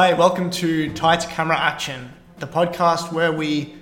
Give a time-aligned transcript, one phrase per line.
[0.00, 3.74] Hi, welcome to Tight to Camera Action, the podcast where we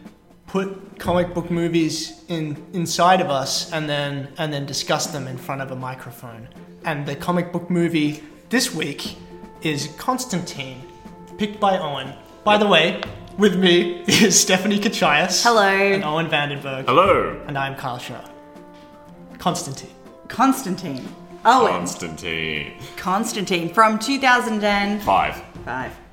[0.47, 5.37] put comic book movies in inside of us and then and then discuss them in
[5.37, 6.49] front of a microphone.
[6.87, 9.19] And the comic book movie this week
[9.61, 10.81] is Constantine,
[11.37, 12.15] picked by Owen.
[12.45, 13.03] By the way,
[13.37, 15.43] with me is Stephanie Kachias.
[15.43, 15.69] Hello.
[15.69, 16.87] And Owen Vandenberg.
[16.87, 18.27] Hello, And I'm Kyle Shaw.
[19.37, 19.95] Constantine.
[20.29, 21.07] Constantine.
[21.45, 21.73] Owen.
[21.73, 22.73] Constantine.
[22.97, 25.43] Constantine from 2005.
[25.67, 26.06] Five.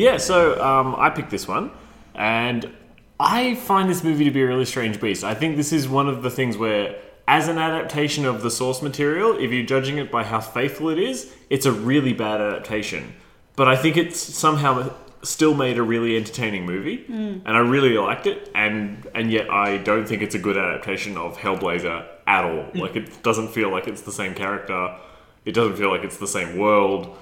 [0.00, 1.70] Yeah, so um, I picked this one,
[2.14, 2.72] and
[3.18, 5.24] I find this movie to be a really strange beast.
[5.24, 6.96] I think this is one of the things where,
[7.28, 10.98] as an adaptation of the source material, if you're judging it by how faithful it
[10.98, 13.12] is, it's a really bad adaptation.
[13.56, 14.90] But I think it's somehow
[15.22, 17.04] still made a really entertaining movie,
[17.44, 18.50] and I really liked it.
[18.54, 22.70] And and yet I don't think it's a good adaptation of Hellblazer at all.
[22.74, 24.96] Like it doesn't feel like it's the same character.
[25.44, 27.18] It doesn't feel like it's the same world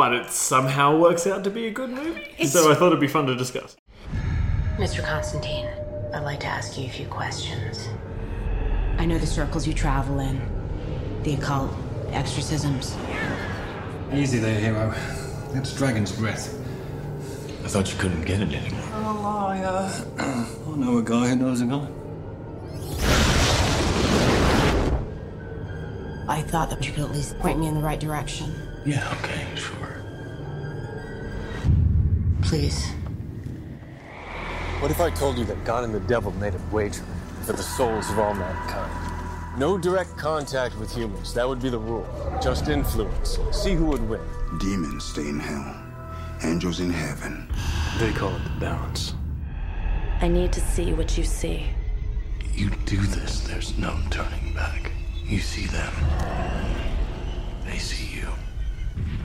[0.00, 2.46] but it somehow works out to be a good movie.
[2.46, 3.76] so I thought it'd be fun to discuss.
[4.78, 5.04] Mr.
[5.04, 5.68] Constantine,
[6.14, 7.86] I'd like to ask you a few questions.
[8.96, 10.40] I know the circles you travel in
[11.22, 11.70] the occult,
[12.12, 12.96] exorcisms.
[14.10, 14.94] Easy there, hero.
[15.52, 16.58] That's dragon's breath.
[17.62, 18.80] I thought you couldn't get it anymore.
[18.94, 20.04] I'm a liar.
[20.18, 21.86] I know a guy who knows a guy.
[26.26, 28.50] I thought that you could at least point me in the right direction.
[28.86, 29.89] Yeah, okay, sure.
[32.42, 32.90] Please.
[34.80, 37.04] What if I told you that God and the devil made a wager
[37.42, 39.58] for the souls of all mankind?
[39.58, 42.06] No direct contact with humans, that would be the rule.
[42.42, 43.38] Just influence.
[43.52, 44.20] See who would win.
[44.58, 45.76] Demons stay in hell,
[46.42, 47.46] angels in heaven.
[47.98, 49.14] They call it the balance.
[50.20, 51.66] I need to see what you see.
[52.54, 54.92] You do this, there's no turning back.
[55.24, 55.92] You see them.
[57.64, 58.28] They see you.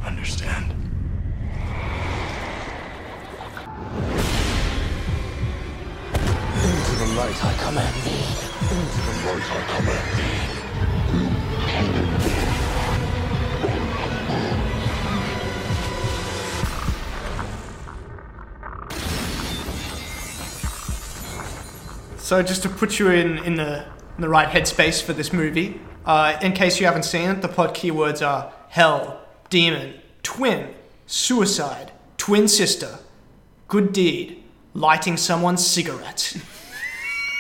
[0.04, 0.74] Understand?
[7.16, 8.26] Light I command thee.
[8.76, 10.36] Into the light I command thee.
[22.18, 23.86] So just to put you in, in the
[24.18, 27.48] in the right headspace for this movie, uh, in case you haven't seen it, the
[27.48, 29.94] plot keywords are hell, demon,
[30.24, 30.74] twin,
[31.06, 33.00] suicide, twin sister,
[33.68, 34.44] good deed,
[34.74, 36.36] lighting someone's cigarette.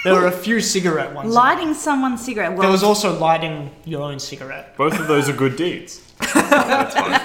[0.05, 1.33] there were a few cigarette ones.
[1.33, 2.51] Lighting someone's cigarette.
[2.51, 4.77] Well, there was also lighting your own cigarette.
[4.77, 6.01] Both of those are good deeds.
[6.33, 7.19] That's fine.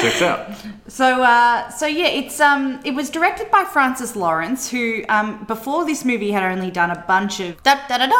[0.00, 0.50] Checks out.
[0.88, 5.84] so uh, so yeah, it's um it was directed by Francis Lawrence, who um before
[5.84, 8.16] this movie had only done a bunch of da da da da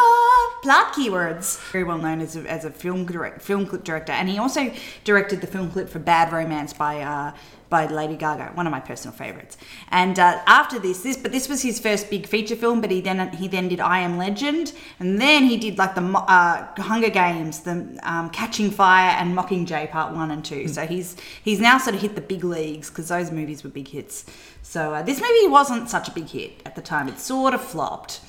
[0.61, 1.59] plot keywords.
[1.71, 4.71] Very well known as a, as a film direct, film clip director, and he also
[5.03, 7.31] directed the film clip for Bad Romance by uh
[7.71, 9.57] by Lady Gaga, one of my personal favorites.
[9.89, 12.81] And uh, after this, this but this was his first big feature film.
[12.81, 16.03] But he then he then did I Am Legend, and then he did like the
[16.03, 20.67] uh, Hunger Games, the um, Catching Fire, and Mockingjay Part One and Two.
[20.67, 23.87] So he's he's now sort of hit the big leagues because those movies were big
[23.87, 24.25] hits.
[24.61, 27.07] So uh, this movie wasn't such a big hit at the time.
[27.07, 28.21] It sort of flopped.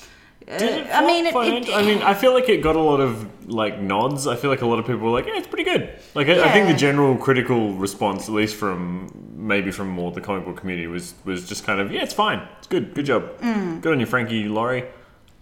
[0.52, 1.74] Uh, Did it I mean, it, it.
[1.74, 4.26] I mean, I feel like it got a lot of like nods.
[4.26, 6.32] I feel like a lot of people were like, "Yeah, it's pretty good." Like, I,
[6.44, 6.72] I think Yeah.
[6.72, 11.14] the general critical response, at least from maybe from more the comic book community, was
[11.24, 12.46] was just kind of, "Yeah, it's fine.
[12.58, 12.94] It's good.
[12.94, 13.22] Good job.
[13.40, 14.84] Good on you, Frankie Laurie,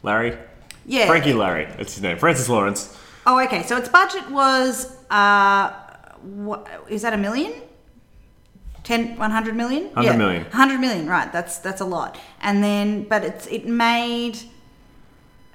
[0.02, 0.38] Larry, Mm.
[0.86, 1.06] yeah.
[1.06, 1.66] Frankie Larry.
[1.76, 2.16] That's his name.
[2.18, 2.96] Francis Lawrence.
[3.26, 3.62] Oh, okay.
[3.64, 5.72] So its budget was uh,
[6.22, 7.52] what, is that a million?
[8.84, 9.84] 10, 100 million?
[9.92, 10.16] 100 yeah.
[10.16, 10.42] million.
[10.44, 11.30] 100 million, right.
[11.32, 12.16] That's that's a lot.
[12.40, 14.38] And then, but it's it made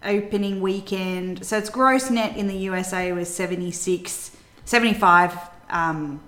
[0.05, 1.45] opening weekend.
[1.45, 4.31] So its gross net in the USA was 76,
[4.65, 5.37] 75
[5.69, 6.21] um,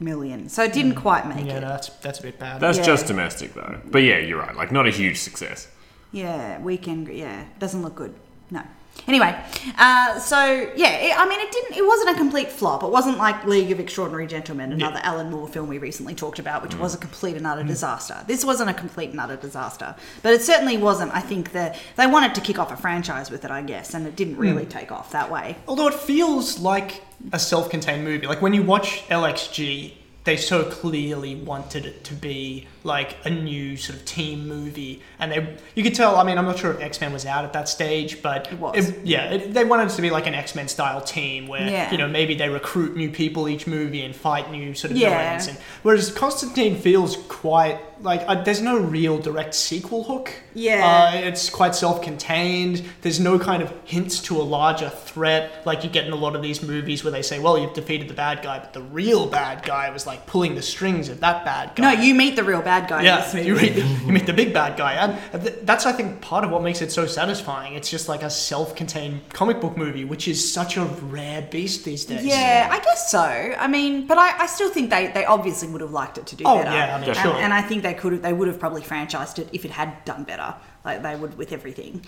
[0.00, 0.48] million.
[0.48, 1.60] So it didn't quite make Yeah, it.
[1.60, 2.60] no, that's that's a bit bad.
[2.60, 2.84] That's Yeah.
[2.84, 3.80] just domestic though.
[3.84, 4.54] But yeah, you're right.
[4.56, 5.68] Like, not a huge success.
[6.12, 7.08] Yeah, weekend.
[7.08, 8.14] Yeah, doesn't look good.
[8.50, 8.62] No.
[9.06, 9.38] Anyway,
[9.76, 11.76] uh, so yeah, it, I mean, it didn't.
[11.76, 12.82] It wasn't a complete flop.
[12.82, 16.62] It wasn't like League of Extraordinary Gentlemen, another Alan Moore film we recently talked about,
[16.62, 16.80] which mm.
[16.80, 17.68] was a complete and utter mm.
[17.68, 18.24] disaster.
[18.26, 21.14] This wasn't a complete and utter disaster, but it certainly wasn't.
[21.14, 24.06] I think that they wanted to kick off a franchise with it, I guess, and
[24.06, 24.70] it didn't really mm.
[24.70, 25.56] take off that way.
[25.68, 27.02] Although it feels like
[27.32, 28.26] a self-contained movie.
[28.26, 29.92] Like when you watch LXG,
[30.24, 35.30] they so clearly wanted it to be like a new sort of team movie, and
[35.32, 36.16] they you could tell.
[36.16, 38.58] I mean, I'm not sure if X Men was out at that stage, but It
[38.58, 38.92] was.
[39.04, 41.90] yeah, it, they wanted it to be like an X Men style team where Yeah.
[41.92, 45.10] you know maybe they recruit new people each movie and fight new sort of Yeah.
[45.10, 45.48] villains.
[45.48, 50.32] And whereas Constantine feels quite like uh, there's no real direct sequel hook.
[50.54, 51.10] Yeah.
[51.14, 52.82] Uh, it's quite self-contained.
[53.02, 56.36] There's no kind of hints to a larger threat like you get in a lot
[56.36, 59.26] of these movies where they say, "Well, you've defeated the bad guy," but the real
[59.26, 61.94] bad guy was like like pulling the strings of that bad guy.
[61.94, 63.02] No, you meet the real bad guy.
[63.02, 65.18] Yeah, you meet, the, you meet the big bad guy, and
[65.66, 67.74] that's I think part of what makes it so satisfying.
[67.74, 72.04] It's just like a self-contained comic book movie, which is such a rare beast these
[72.04, 72.24] days.
[72.24, 73.18] Yeah, I guess so.
[73.20, 76.36] I mean, but I, I still think they, they obviously would have liked it to
[76.36, 76.70] do Oh, better.
[76.70, 77.34] yeah, I mean, and, sure.
[77.34, 80.04] and I think they could have, they would have probably franchised it if it had
[80.04, 82.04] done better, like they would with everything.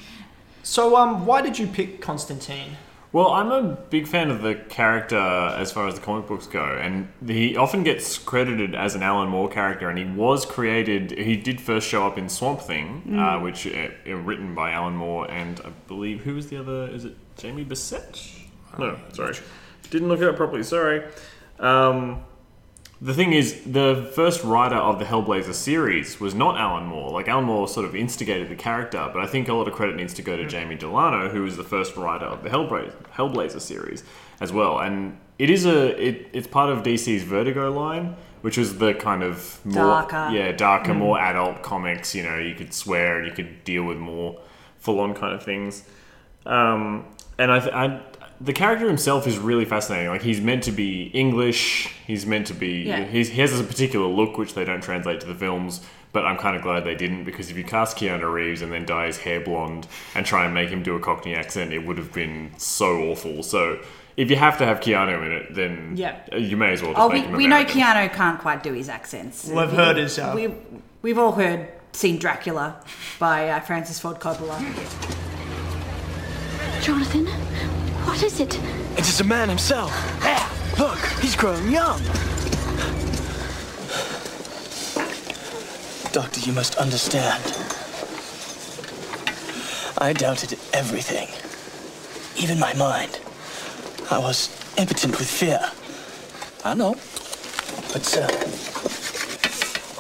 [0.63, 2.77] So, um, why did you pick Constantine?
[3.17, 6.63] Well, I'm a big fan of the character as far as the comic books go,
[6.63, 11.13] and he often gets credited as an Alan Moore character, and he was created.
[11.13, 14.97] He did first show up in Swamp Thing, uh, which uh, uh, written by Alan
[14.97, 16.89] Moore, and I believe who was the other?
[16.89, 18.39] Is it Jamie Bissette?
[18.79, 19.35] No, sorry,
[19.89, 20.63] didn't look it up properly.
[20.63, 21.03] Sorry.
[21.59, 22.23] Um,
[23.01, 27.11] the thing is, the first writer of the Hellblazer series was not Alan Moore.
[27.11, 29.97] Like Alan Moore sort of instigated the character, but I think a lot of credit
[29.97, 33.61] needs to go to Jamie Delano, who was the first writer of the Hellblazer, Hellblazer
[33.61, 34.03] series
[34.41, 34.79] as well.
[34.79, 39.23] And it is a it, it's part of DC's Vertigo line, which was the kind
[39.23, 40.29] of more Darker.
[40.33, 42.15] yeah darker, more adult comics.
[42.15, 44.41] You know, you could swear and you could deal with more
[44.79, 45.85] full on kind of things.
[46.47, 47.05] Um,
[47.39, 48.01] and I, th- I,
[48.41, 50.09] the character himself is really fascinating.
[50.11, 51.89] Like he's meant to be English.
[52.07, 52.83] He's meant to be.
[52.83, 53.05] Yeah.
[53.05, 55.81] He's, he has a particular look which they don't translate to the films.
[56.13, 58.87] But I'm kind of glad they didn't because if you cast Keanu Reeves and then
[58.87, 61.99] dye his hair blonde and try and make him do a Cockney accent, it would
[61.99, 63.43] have been so awful.
[63.43, 63.81] So
[64.17, 66.17] if you have to have Keanu in it, then Yeah.
[66.35, 68.73] you may as well just Oh, make we, him we know Keanu can't quite do
[68.73, 69.47] his accents.
[69.49, 70.55] Well, I've heard his, uh, we,
[71.03, 72.81] we've all heard, seen Dracula
[73.19, 74.59] by uh, Francis Ford Coppola.
[76.83, 77.27] Jonathan,
[78.07, 78.59] what is it?
[78.97, 79.93] It is the man himself.
[80.79, 82.01] Look, he's grown young.
[86.13, 87.43] Doctor, you must understand.
[89.99, 91.29] I doubted everything,
[92.43, 93.19] even my mind.
[94.11, 94.49] I was
[94.79, 95.61] impotent with fear.
[96.65, 96.95] I know.
[97.93, 98.29] But, sir,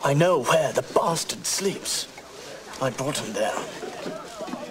[0.04, 2.06] I know where the bastard sleeps.
[2.80, 3.56] I brought him there.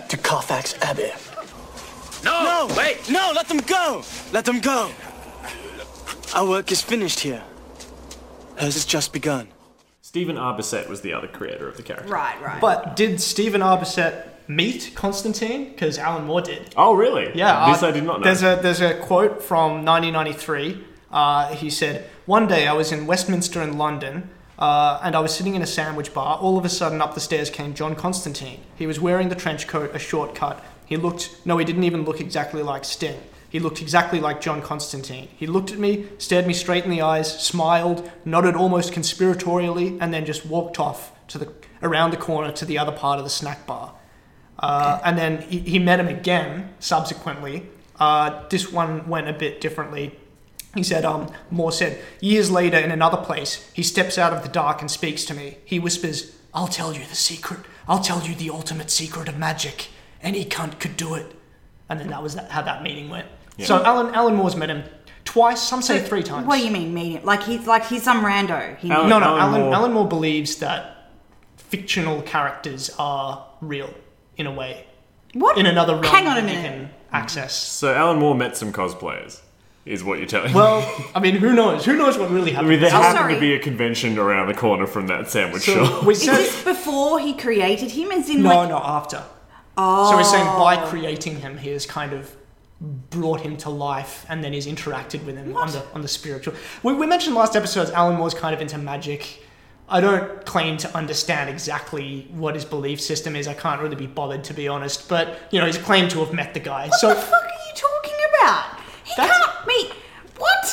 [0.09, 1.11] To Carfax Abbey.
[2.25, 2.43] No!
[2.67, 2.75] No!
[2.75, 3.09] Wait!
[3.09, 3.31] No!
[3.33, 4.03] Let them go!
[4.33, 4.91] Let them go!
[6.33, 7.43] Our work is finished here.
[8.57, 9.47] Hers has just begun.
[10.01, 10.57] Stephen R.
[10.57, 12.09] Bissette was the other creator of the character.
[12.11, 12.59] Right, right.
[12.59, 13.77] But did Stephen R.
[13.77, 15.69] Bissette meet Constantine?
[15.69, 16.73] Because Alan Moore did.
[16.75, 17.31] Oh, really?
[17.35, 18.23] Yeah, This uh, I did not know.
[18.23, 20.83] There's a there's a quote from 1993.
[21.11, 25.35] Uh, he said, "One day I was in Westminster in London." Uh, and I was
[25.35, 26.37] sitting in a sandwich bar.
[26.37, 28.61] All of a sudden, up the stairs came John Constantine.
[28.77, 30.63] He was wearing the trench coat, a short cut.
[30.85, 33.21] He looked, no, he didn't even look exactly like Sting.
[33.49, 35.29] He looked exactly like John Constantine.
[35.35, 40.13] He looked at me, stared me straight in the eyes, smiled, nodded almost conspiratorially, and
[40.13, 43.29] then just walked off to the around the corner to the other part of the
[43.29, 43.93] snack bar.
[44.59, 47.65] Uh, and then he, he met him again subsequently.
[47.99, 50.17] Uh, this one went a bit differently.
[50.73, 54.49] He said, um, Moore said, years later in another place, he steps out of the
[54.49, 55.57] dark and speaks to me.
[55.63, 57.61] He whispers, I'll tell you the secret.
[57.87, 59.87] I'll tell you the ultimate secret of magic.
[60.21, 61.33] Any cunt could do it.
[61.89, 63.27] And then that was that, how that meeting went.
[63.59, 64.83] So Alan, Alan Moore's met him
[65.23, 66.45] twice, some say three times.
[66.47, 67.23] What do you mean meeting?
[67.23, 68.75] Like he's like he's some rando.
[68.77, 71.11] He Alan- no, no, Alan Alan, Moore- Alan Moore believes that
[71.57, 73.93] fictional characters are real
[74.37, 74.85] in a way.
[75.33, 75.57] what?
[75.57, 76.71] In another realm Hang on a that you minute.
[76.71, 77.55] can access.
[77.55, 79.41] So Alan Moore met some cosplayers,
[79.85, 80.55] is what you're telling me.
[80.55, 81.85] Well, I mean, who knows?
[81.85, 82.51] Who knows what really happened?
[82.51, 82.69] I happened?
[82.69, 83.33] mean, there Oh, happened sorry.
[83.35, 86.03] to be a convention around the corner from that sandwich so shop.
[86.03, 88.11] we Is said this before he created him?
[88.11, 89.23] As in no, like no, after.
[89.77, 90.87] Oh, So we're saying by oh.
[90.87, 92.35] creating him, he has kind of
[93.09, 96.53] brought him to life, and then he's interacted with him on the on the spiritual.
[96.83, 97.91] We, we mentioned last episodes.
[97.91, 99.41] Alan Moore's kind of into magic.
[99.87, 103.47] I don't claim to understand exactly what his belief system is.
[103.47, 105.07] I can't really be bothered, to be honest.
[105.07, 106.87] But you know, he's claimed to have met the guy.
[106.87, 108.79] what so the fuck are you talking about?
[109.03, 109.93] He That's- can't meet.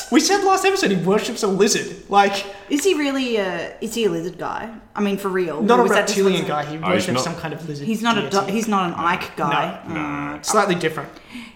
[0.09, 2.09] What we said last episode he worships a lizard.
[2.09, 3.37] Like is he really?
[3.37, 4.73] A, is he a lizard guy?
[4.95, 5.61] I mean, for real?
[5.61, 6.71] not Or a was that just reptilian what's- guy.
[6.71, 7.87] He oh, he's worships not- some kind of lizard.
[7.87, 8.21] He's not a.
[8.29, 8.45] deity.
[8.47, 9.81] do- He's not an Icke guy.
[9.87, 10.45] No, mm.
[10.45, 11.09] slightly different.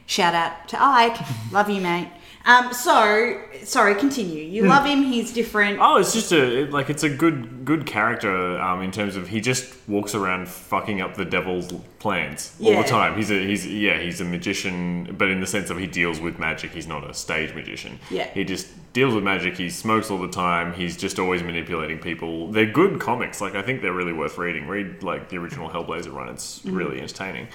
[0.06, 1.52] Shout out to Icke.
[1.52, 2.10] Love you, mate.
[2.48, 4.42] Um, so sorry, continue.
[4.42, 4.70] You Hmm.
[4.70, 5.04] love him.
[5.04, 5.80] He's different.
[5.82, 9.28] Oh, it's just a it- like it's a good good character um, in terms of
[9.28, 12.82] he just walks around fucking up the devil's plans all Yeah.
[12.84, 13.18] the time.
[13.18, 16.40] He's a he's yeah he's a magician, but in the sense of he deals with
[16.40, 16.72] magic.
[16.72, 18.00] He's not a stage magician.
[18.10, 18.28] Yeah.
[18.34, 19.58] he just deals with magic.
[19.58, 20.74] He smokes all the time.
[20.74, 22.50] He's just always manipulating people.
[22.54, 23.42] They're good comics.
[23.42, 24.68] Like I think they're really worth reading.
[24.70, 26.30] Read like the original Hellblazer run.
[26.30, 26.78] It's Mm-hmm.
[26.78, 27.48] really entertaining.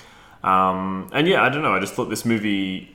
[0.44, 1.72] Um, and yeah, I don't know.
[1.75, 2.94] I just thought this movie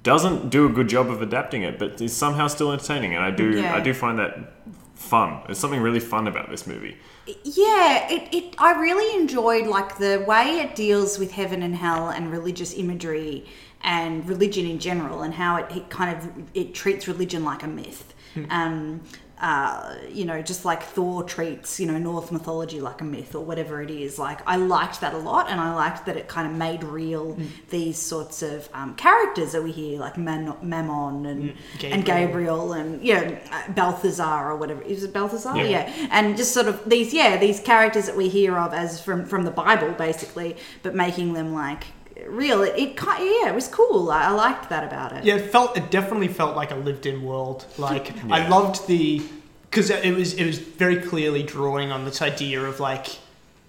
[0.00, 3.14] doesn't do a good job of adapting it, but is somehow still entertaining.
[3.14, 3.74] And I do Yeah.
[3.74, 4.52] I do find that
[4.94, 5.40] fun.
[5.46, 6.96] There's something really fun about this movie.
[7.44, 8.54] Yeah, it, it.
[8.58, 13.46] I really enjoyed like the way it deals with heaven and hell and religious imagery
[13.82, 17.68] and religion in general and how it, it kind of it treats religion like a
[17.68, 18.14] myth.
[18.48, 19.02] Um,
[19.42, 23.44] uh, you know, just like Thor treats, you know, Norse mythology like a myth or
[23.44, 24.16] whatever it is.
[24.18, 27.34] Like, I liked that a lot, and I liked that it kind of made real
[27.34, 27.48] Mm.
[27.70, 33.04] these sorts of um, characters that we hear, like Man- Mammon and and Gabriel and
[33.04, 34.80] you know uh, Balthazar or whatever.
[34.82, 35.56] Is it Balthazar?
[35.56, 35.64] Yeah.
[35.64, 39.26] yeah, and just sort of these, yeah, these characters that we hear of as from
[39.26, 41.84] from the Bible, basically, but making them like
[42.28, 42.62] real.
[42.62, 44.10] It, it kind, yeah, it was cool.
[44.10, 45.24] I, I liked that about it.
[45.24, 47.66] Yeah, it felt it definitely felt like a lived-in world.
[47.78, 49.22] Like I loved the
[49.70, 53.06] because it was it was very clearly drawing on this idea of like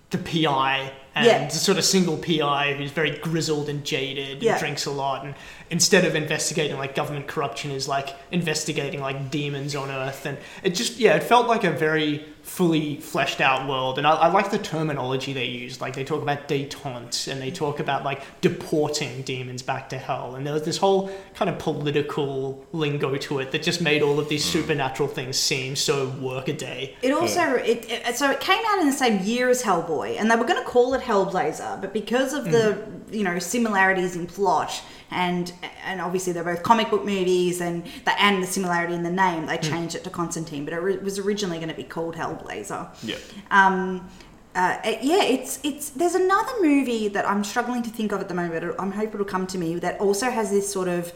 [0.09, 1.45] the PI and Yeah.
[1.47, 4.59] the sort of single PI who's very grizzled and jaded and Yeah.
[4.59, 5.33] drinks a lot and
[5.69, 10.71] instead of investigating like government corruption is like investigating like demons on earth and it
[10.75, 13.97] just yeah it felt like a very fully fleshed out world.
[13.97, 15.79] And I, I like the terminology they use.
[15.81, 20.35] like they talk about detente and they talk about like deporting demons back to hell.
[20.35, 24.19] And there was this whole kind of political lingo to it that just made all
[24.19, 24.51] of these mm.
[24.51, 28.93] supernatural things seem so workaday It also it, it so it came out in the
[28.93, 32.45] same year as Hellboy, and they were going to call it Hellblazer, but because of
[32.45, 33.13] the mm.
[33.13, 34.81] you know similarities in plot
[35.13, 35.53] and
[35.85, 39.45] and obviously they're both comic book movies and the and the similarity in the name,
[39.45, 42.87] they changed it to Constantine, but it re- was originally going to be called Hellblazer.
[43.03, 43.15] Yeah.
[43.51, 44.09] Um,
[44.55, 45.89] uh, yeah, it's it's.
[45.89, 48.75] There's another movie that I'm struggling to think of at the moment.
[48.77, 49.75] I'm hoping it'll come to me.
[49.75, 51.11] That also has this sort of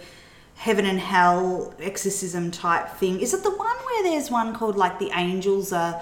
[0.56, 3.20] heaven and hell exorcism type thing.
[3.20, 6.02] Is it the one where there's one called like the angels are,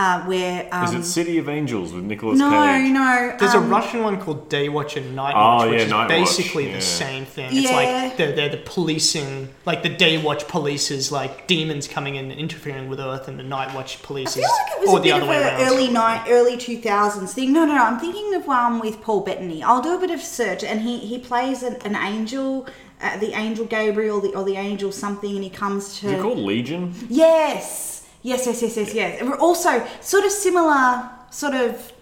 [0.00, 2.90] uh, where um, Is it City of Angels with Nicolas no, Cage?
[2.90, 3.36] no.
[3.38, 6.68] There's um, a Russian one called Daywatch and Nightwatch, Oh, which yeah, is Nightwatch, basically
[6.68, 6.76] yeah.
[6.76, 7.50] the same thing.
[7.52, 12.30] It's like they're, they're the policing, like the Daywatch police is like demons coming in
[12.30, 15.00] and interfering with Earth, and the Nightwatch police I is like it was or a
[15.00, 15.60] the bit other of way around.
[15.60, 17.52] early night, early two thousands thing.
[17.52, 17.84] No, no, no.
[17.84, 19.62] I'm thinking of one with Paul Bettany.
[19.62, 22.66] I'll do a bit of search, and he he plays an, an angel,
[23.02, 26.06] uh, the angel Gabriel, the, or the angel something, and he comes to.
[26.06, 26.94] Is it called Legion?
[27.08, 29.22] Yes, yes, yes, yes, yes, yes.
[29.22, 31.92] We're also sort of similar, sort of,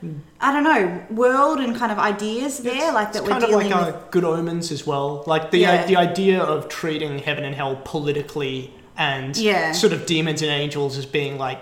[0.40, 3.50] I don't know, world and kind of ideas there, like that It's we're kind of
[3.50, 3.94] dealing like with.
[3.94, 5.22] uh, good omens as well.
[5.26, 5.86] Like the Yeah.
[5.86, 9.72] the idea of treating heaven and hell politically and Yeah.
[9.72, 11.60] sort of demons and angels as being like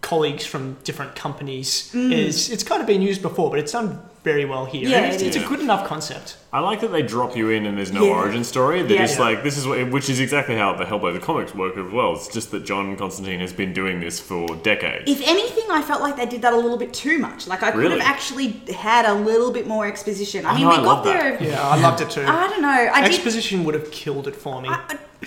[0.00, 2.12] colleagues from different companies Mm.
[2.12, 4.88] is it's kind of been used before, but it's done very well here.
[4.88, 6.36] Yeah, And it's, it it's a good enough concept.
[6.54, 8.12] I like that they drop you in and there's no Yeah.
[8.12, 8.80] origin story.
[8.82, 9.06] They're Yeah.
[9.06, 9.24] just Yeah.
[9.24, 12.12] like this is what, which is exactly how the Hellboy the comics work as well.
[12.14, 15.10] It's just that John Constantine has been doing this for decades.
[15.10, 17.48] If anything, I felt like they did that a little bit too much.
[17.48, 17.98] Like I could Really?
[17.98, 20.46] have actually had a little bit more exposition.
[20.46, 21.36] I Oh, mean, no, we I got there.
[21.38, 21.42] that.
[21.42, 22.24] Yeah, I loved it too.
[22.24, 22.68] I don't know.
[22.68, 23.10] I did.
[23.14, 24.68] Exposition would have killed it for me.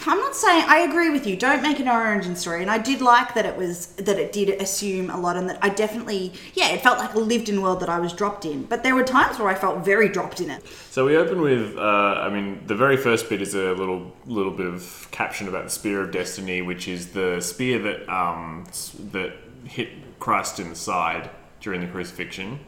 [0.05, 1.35] I'm not saying I agree with you.
[1.35, 4.49] Don't make an origin story, and I did like that it was that it did
[4.61, 7.89] assume a lot, and that I definitely, yeah, it felt like a lived-in world that
[7.89, 8.63] I was dropped in.
[8.63, 10.61] But there were times where I felt very dropped in it.
[10.91, 14.51] So we open with, uh, I mean, the very first bit is a little little
[14.53, 18.65] bit of caption about the spear of destiny, which is the spear that um,
[19.11, 19.33] that
[19.65, 21.29] hit Christ in the side
[21.61, 22.59] during the crucifixion.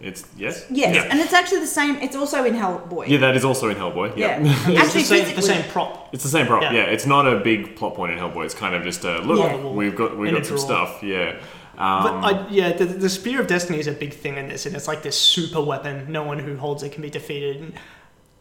[0.00, 1.08] It's yes, Yes, yeah.
[1.10, 1.96] and it's actually the same.
[1.96, 3.08] It's also in Hellboy.
[3.08, 4.16] Yeah, that is also in Hellboy.
[4.16, 4.38] Yeah,
[4.68, 4.80] Yeah.
[4.82, 6.14] Actually, it's the same, the same prop.
[6.14, 6.62] It's the same prop.
[6.62, 6.72] Yeah.
[6.72, 6.82] Yeah.
[6.84, 8.44] it's not a big plot point in Hellboy.
[8.44, 9.38] It's kind of just a look.
[9.40, 9.56] Yeah.
[9.66, 10.66] We've got we've In got some drawer.
[10.66, 11.02] stuff.
[11.02, 11.40] Yeah.
[11.78, 14.66] Um, But I, yeah, the, the spear of destiny is a big thing in this,
[14.66, 16.10] and it's like this super weapon.
[16.12, 17.72] No one who holds it can be defeated.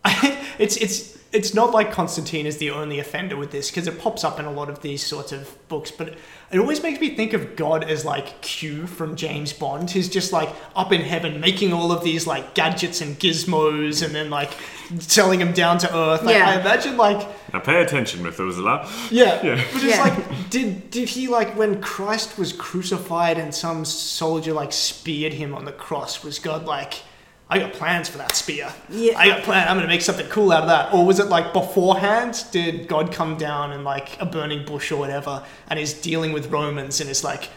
[0.08, 4.00] And it's it's it's not like Constantine is the only offender with this because it
[4.00, 5.92] pops up in a lot of these sorts of books.
[5.92, 6.16] But
[6.52, 9.92] it always makes me think of God as like Q from James Bond.
[9.92, 14.16] He's just like up in heaven making all of these like gadgets and gizmos, and
[14.16, 14.52] then like
[15.00, 16.24] selling them down to earth.
[16.24, 16.50] Like, Yeah.
[16.50, 18.90] I imagine like now pay attention, Methuselah.
[19.12, 19.44] yeah.
[19.46, 19.64] Yeah.
[19.74, 20.04] But it's Yeah.
[20.04, 25.54] like, did did he like when Christ was crucified and some soldier like speared him
[25.54, 26.24] on the cross?
[26.24, 26.94] Was God like,
[27.50, 28.72] I got plans for that spear.
[28.89, 29.18] Yeah.
[29.18, 29.68] I got plan.
[29.68, 30.94] I'm gonna make something cool out of that.
[30.94, 32.44] Or was it like beforehand?
[32.51, 36.51] Did God come down in like a burning bush or whatever, and is dealing with
[36.51, 37.50] Romans and is like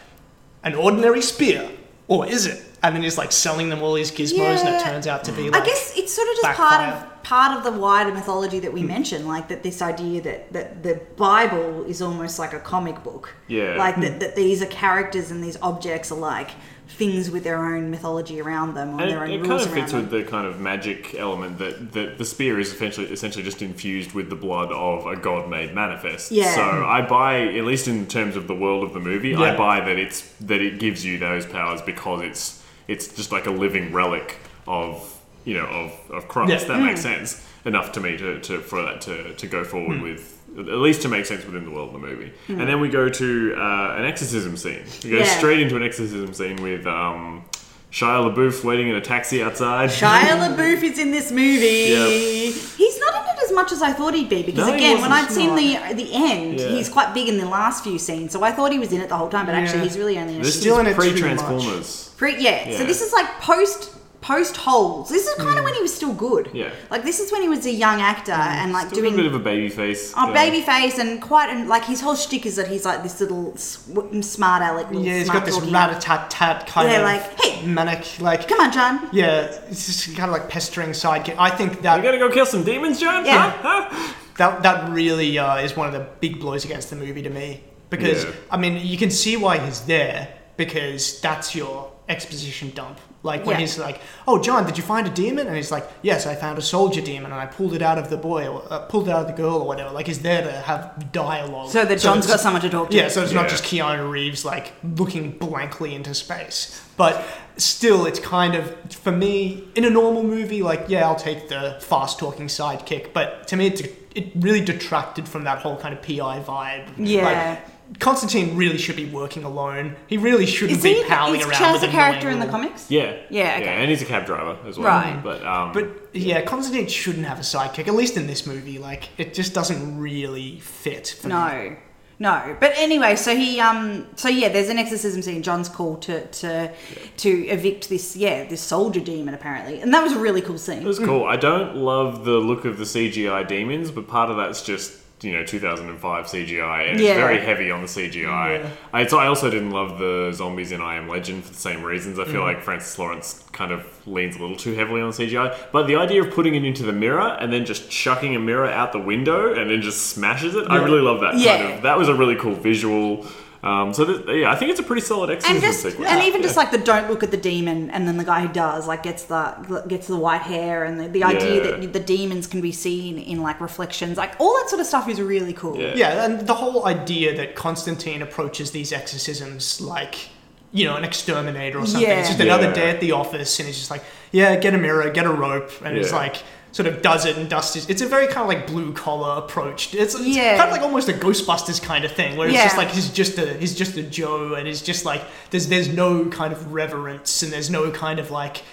[0.63, 1.69] an ordinary spear,
[2.07, 2.63] or is it?
[2.83, 5.49] And then he's like selling them all these gizmos, and it turns out to be
[5.49, 5.61] like.
[5.61, 6.69] I guess it's sort of just backfire.
[6.69, 8.87] part of part of the wider mythology that we hmm.
[8.87, 13.35] mentioned, like that this idea that, that the Bible is almost like a comic book.
[13.47, 13.75] Yeah.
[13.75, 14.19] Like that, hmm.
[14.19, 16.51] that these are characters and these objects are like
[16.97, 19.65] things with their own mythology around them or And their it, own it kind rules
[19.65, 20.01] of around fits them.
[20.01, 24.11] with the kind of magic element that, that the spear is essentially essentially just infused
[24.13, 26.31] with the blood of a god-made manifest.
[26.31, 26.53] Yeah.
[26.53, 29.79] So I buy, at least in terms of the world of the movie, I buy
[29.81, 33.93] that it's that it gives you those powers because it's it's just like a living
[33.93, 36.51] relic of you know of, of Christ.
[36.67, 36.73] Yeah.
[36.77, 37.03] That makes Mm.
[37.03, 40.03] sense enough to me to, to for that to, to go forward Hmm.
[40.03, 40.37] with.
[40.57, 43.07] At least to make sense within the world of the movie, and then we go
[43.07, 44.83] to uh, an exorcism scene.
[45.03, 45.37] We go Yeah.
[45.37, 47.45] straight into an exorcism scene with um,
[47.89, 49.89] Shia LaBeouf waiting in a taxi outside.
[49.89, 50.21] Shia
[50.55, 51.91] LaBeouf is in this movie.
[51.91, 52.53] Yep.
[52.77, 55.01] He's not in it as as much as I thought he'd be because No, again,
[55.01, 55.11] when.
[55.11, 56.67] I'd seen the the end, Yeah.
[56.69, 58.31] he's quite big in the last few scenes.
[58.33, 60.35] So I thought he was in it the whole time, but actually he's really only
[60.35, 62.09] in They're a still in it pre-Transformers.
[62.17, 62.77] Pre- yeah.
[62.77, 65.09] So this is like post post holes.
[65.09, 66.51] This is kind of when he was still good.
[66.53, 66.69] Yeah.
[66.91, 69.25] Like this is when he was a young actor and like Still got a bit
[69.25, 70.13] of a baby face.
[70.15, 70.33] Oh, going.
[70.35, 73.57] baby face and quite and like his whole shtick is that he's like this little
[73.57, 73.89] sw-
[74.21, 74.87] smart aleck.
[74.89, 77.65] Little Yeah, he's smart got this talking- rat-a-tat-tat kind Yeah, of like, hey.
[77.65, 79.09] manic, like Come on, John.
[79.11, 81.35] yeah, it's just kind of like pestering sidekick.
[81.39, 83.25] I think that You gotta go kill some demons, John.
[83.25, 83.49] Yeah.
[83.51, 83.87] Huh?
[83.89, 84.13] Huh?
[84.37, 87.63] that that really uh, is one of the big blows against the movie to me
[87.89, 88.31] because Yeah.
[88.51, 92.99] I mean you can see why he's there because that's your exposition dump.
[93.23, 93.61] Like when Yeah.
[93.61, 96.57] he's like, "Oh, John, did you find a demon?" and he's like, "Yes, I found
[96.57, 99.11] a soldier demon, and I pulled it out of the boy, or uh, pulled it
[99.11, 102.25] out of the girl, or whatever." Like he's there to have dialogue, So that John's
[102.25, 102.97] it's- got someone to talk to.
[102.97, 107.23] Yeah, so it's not just Keanu Reeves like looking blankly into space, but
[107.57, 110.63] still, it's kind of for me in a normal movie.
[110.63, 113.81] Like, yeah, I'll take the fast talking sidekick, but to me, it's,
[114.15, 116.85] it really detracted from that whole kind of PI vibe.
[116.97, 117.25] Yeah.
[117.25, 117.59] Like,
[117.99, 119.95] Constantine really should be working alone.
[120.07, 122.39] He really shouldn't Is be he palling is around Chaz with a a character in
[122.39, 122.89] the comics?
[122.89, 123.17] Yeah.
[123.29, 123.67] Yeah, okay.
[123.67, 124.87] and he's a cab driver as well.
[124.87, 125.21] Right.
[125.21, 127.87] But um, But yeah, Constantine shouldn't have a sidekick.
[127.87, 131.15] At least in this movie, like it just doesn't really fit.
[131.19, 131.33] For me.
[131.33, 131.77] No.
[132.19, 135.41] No, but anyway, so he, um, so yeah, there's an exorcism scene.
[135.41, 136.71] John's called to to
[137.17, 140.83] to evict this, yeah, this soldier demon apparently, and that was a really cool scene.
[140.83, 141.25] It was cool.
[141.25, 145.33] I don't love the look of the CGI demons, but part of that's just you
[145.33, 147.11] know 2005 CGI, and Yeah.
[147.11, 148.67] it's very heavy on the CGI.
[148.93, 151.83] I, so I also didn't love the zombies in I Am Legend for the same
[151.83, 152.17] reasons.
[152.19, 152.45] I feel mm.
[152.45, 155.55] like Francis Lawrence kind of leans a little too heavily on CGI.
[155.71, 158.67] But the idea of putting it into the mirror and then just chucking a mirror
[158.67, 161.57] out the window and then just smashes it, I really love that Yeah.
[161.57, 161.81] kind of.
[161.83, 163.25] That was a really cool visual.
[163.63, 166.09] Um, so that, yeah, I think it's a pretty solid exorcism and just sequence.
[166.09, 168.51] and even just like the don't look at the demon and then the guy who
[168.51, 171.77] does like gets the gets the white hair and the, the idea Yeah.
[171.77, 175.07] that the demons can be seen in like reflections like all that sort of stuff
[175.07, 175.93] is really cool Yeah.
[175.95, 180.29] Yeah, and the whole idea that Constantine approaches these exorcisms like,
[180.71, 182.09] you know, an exterminator or something.
[182.09, 182.19] Yeah.
[182.21, 182.73] It's just another Yeah.
[182.73, 185.69] day at the office, and he's just like, yeah, get a mirror, get a rope,
[185.85, 186.17] and he's Yeah.
[186.17, 186.37] like,
[186.73, 187.89] sort of does it and dusts his.
[187.89, 189.93] It's a very kind of like blue collar approach.
[189.93, 190.55] It's, it's Yeah.
[190.57, 193.37] kind of like almost a Ghostbusters kind of thing, where it's just like he's just
[193.37, 197.43] a he's just a Joe, and he's just like there's there's no kind of reverence,
[197.43, 198.63] and there's no kind of like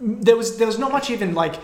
[0.00, 1.56] there was there was not much even like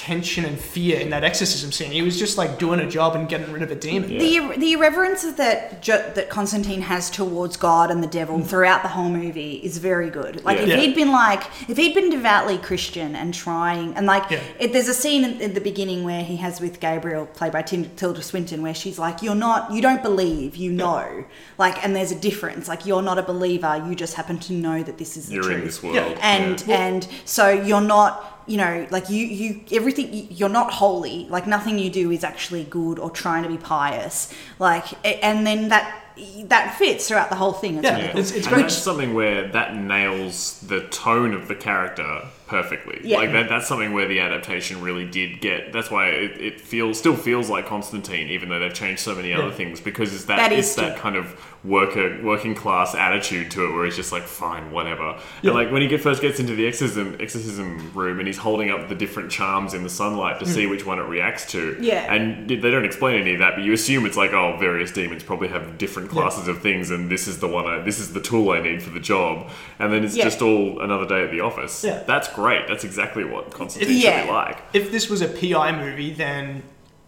[0.00, 1.92] tension and fear in that exorcism scene.
[1.92, 4.08] He was just like doing a job and getting rid of a demon.
[4.08, 8.46] The, the irreverence that Jo- that Constantine has towards God and the devil mm.
[8.46, 10.42] throughout the whole movie is very good.
[10.42, 10.62] Like Yeah.
[10.62, 10.76] if Yeah.
[10.78, 14.40] he'd been like if he'd been devoutly Christian and trying and like Yeah.
[14.58, 17.60] it, there's a scene in, in the beginning where he has with Gabriel played by
[17.60, 21.26] Tim, Tilda Swinton where she's like you're not you don't believe you know
[21.58, 24.82] like and there's a difference like you're not a believer you just happen to know
[24.82, 25.96] that this is the You're truth in this world.
[25.96, 26.18] Yeah.
[26.22, 26.86] and yeah.
[26.86, 31.46] and so you're not you know like you you everything you- you're not holy like
[31.46, 35.96] nothing you do is actually good or trying to be pious like and then that
[36.44, 38.18] that fits throughout the whole thing it's Yeah, really cool.
[38.20, 38.62] It's- it's and great.
[38.62, 43.00] that's something where that nails the tone of the character perfectly.
[43.04, 43.18] Yeah.
[43.18, 45.72] Like that, that's something where the adaptation really did get.
[45.72, 49.32] That's why it, it feels still feels like Constantine, even though they've changed so many
[49.32, 49.54] other Yeah.
[49.54, 49.80] things.
[49.80, 53.72] Because it's that, That is it's that kind of worker working class attitude to it,
[53.72, 55.18] where it's just like fine, whatever.
[55.44, 58.70] And like when he get, first gets into the exorcism exorcism room and he's holding
[58.70, 60.50] up the different charms in the sunlight to hmm.
[60.50, 61.76] see which one it reacts to.
[61.80, 62.12] Yeah.
[62.12, 65.22] And they don't explain any of that, but you assume it's like, oh, various demons
[65.22, 68.20] probably have different classes of things, and this is the one, I, this is the
[68.20, 70.24] tool I need for the job, and then it's Yeah.
[70.24, 71.84] just all another day at the office.
[71.84, 72.02] Yeah.
[72.06, 72.39] That's great.
[72.68, 74.24] That's exactly what Constantine should Yeah.
[74.26, 74.58] be like.
[74.72, 76.62] If this was a PI movie, then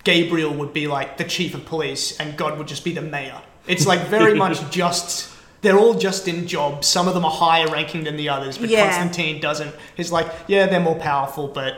[0.04, 3.40] Gabriel would be like the chief of police, and God would just be the mayor.
[3.66, 5.30] It's like very much just.
[5.62, 6.88] They're all just in jobs.
[6.88, 8.82] Some of them are higher ranking than the others, but Yeah.
[8.90, 9.72] Constantine doesn't.
[9.96, 11.74] He's like, yeah, they're more powerful, but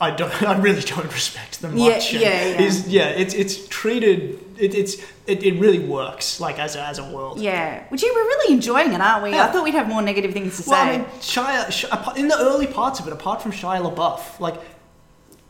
[0.00, 0.42] I don't.
[0.54, 2.12] I really don't respect them Yeah, much.
[2.12, 2.56] And yeah, yeah.
[2.58, 3.08] he's- yeah.
[3.10, 4.40] It's it's treated.
[4.58, 4.94] It, it's
[5.26, 7.40] it, it really works like as a, as a world.
[7.40, 9.44] yeah which we're really enjoying it aren't we Yeah.
[9.46, 12.28] i thought we'd have more negative things to say Well, I mean, Shia, Shia, in
[12.28, 14.56] the early parts of it, apart from Shia LaBeouf, like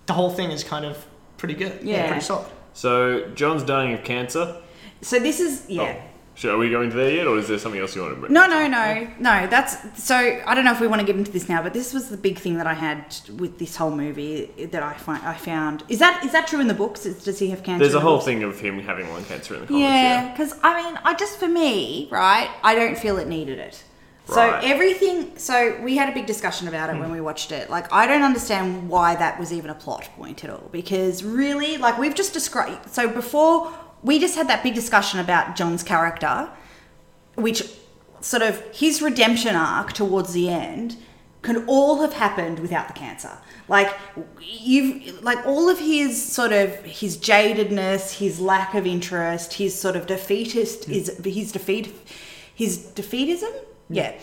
[0.06, 1.04] the whole thing is kind of
[1.38, 1.82] pretty good.
[1.82, 2.06] Yeah.
[2.08, 2.46] pretty solid.
[2.72, 4.56] So John's dying of cancer.
[5.02, 6.10] so this is yeah oh.
[6.36, 8.20] So are we going to there yet, or is there something else you want to
[8.20, 8.32] bring?
[8.32, 9.46] No, no, no, no.
[9.46, 10.16] That's so.
[10.16, 12.16] I don't know if we want to get into this now, but this was the
[12.16, 15.84] big thing that I had with this whole movie that I find I found.
[15.88, 17.06] Is that is that true in the books?
[17.06, 17.84] Is, does he have cancer?
[17.84, 18.24] There's a the whole books?
[18.26, 19.80] thing of him having lung cancer in the comics.
[19.80, 20.30] Yeah, Yeah.
[20.32, 22.50] because I mean, I just for me, right?
[22.64, 23.84] I don't feel it needed it.
[24.26, 24.64] So Right.
[24.64, 25.38] everything.
[25.38, 27.68] So we had a big discussion about it when we watched it.
[27.68, 30.66] Like, I don't understand why that was even a plot point at all.
[30.72, 32.88] Because really, like we've just described.
[32.90, 33.70] So before
[34.04, 36.48] we just had that big discussion about John's character,
[37.34, 37.64] which
[38.20, 40.96] sort of his redemption arc towards the end
[41.42, 43.36] could all have happened without the cancer.
[43.68, 43.94] Like
[44.40, 49.96] you've like all of his sort of his jadedness, his lack of interest, his sort
[49.96, 51.94] of defeatist is his defeat
[52.54, 53.52] his defeatism.
[53.90, 54.10] Yeah.
[54.10, 54.20] Uh,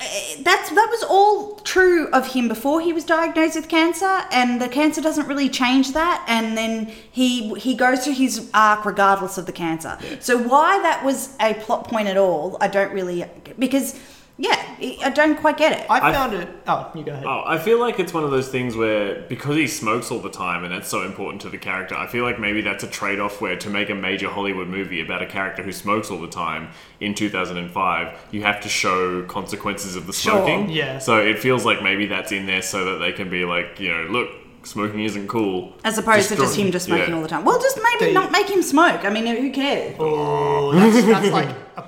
[0.00, 0.04] Uh,
[0.40, 4.68] that's that was all true of him before he was diagnosed with cancer, and the
[4.68, 6.24] cancer doesn't really change that.
[6.26, 9.98] And then he he goes through his arc regardless of the cancer.
[10.20, 13.26] So why that was a plot point at all, I don't really
[13.58, 14.00] because
[14.42, 14.56] yeah,
[15.04, 15.86] I don't quite get it.
[15.90, 16.48] I found it.
[16.66, 17.24] Oh, you go ahead.
[17.26, 20.30] Oh, I feel like it's one of those things where because he smokes all the
[20.30, 23.20] time and that's so important to the character, I feel like maybe that's a trade
[23.20, 26.28] off where to make a major Hollywood movie about a character who smokes all the
[26.28, 30.32] time in 2005, you have to show consequences of the Sure.
[30.32, 30.70] smoking.
[30.70, 30.98] Yeah.
[30.98, 33.88] So it feels like maybe that's in there so that they can be like, you
[33.90, 34.30] know, look,
[34.62, 35.72] smoking isn't cool.
[35.84, 37.16] As opposed to just him just smoking Yeah.
[37.16, 37.44] all the time.
[37.44, 39.04] Well, just maybe They- not make him smoke.
[39.04, 39.96] I mean, who cares?
[39.98, 41.82] Oh, that's, that's like a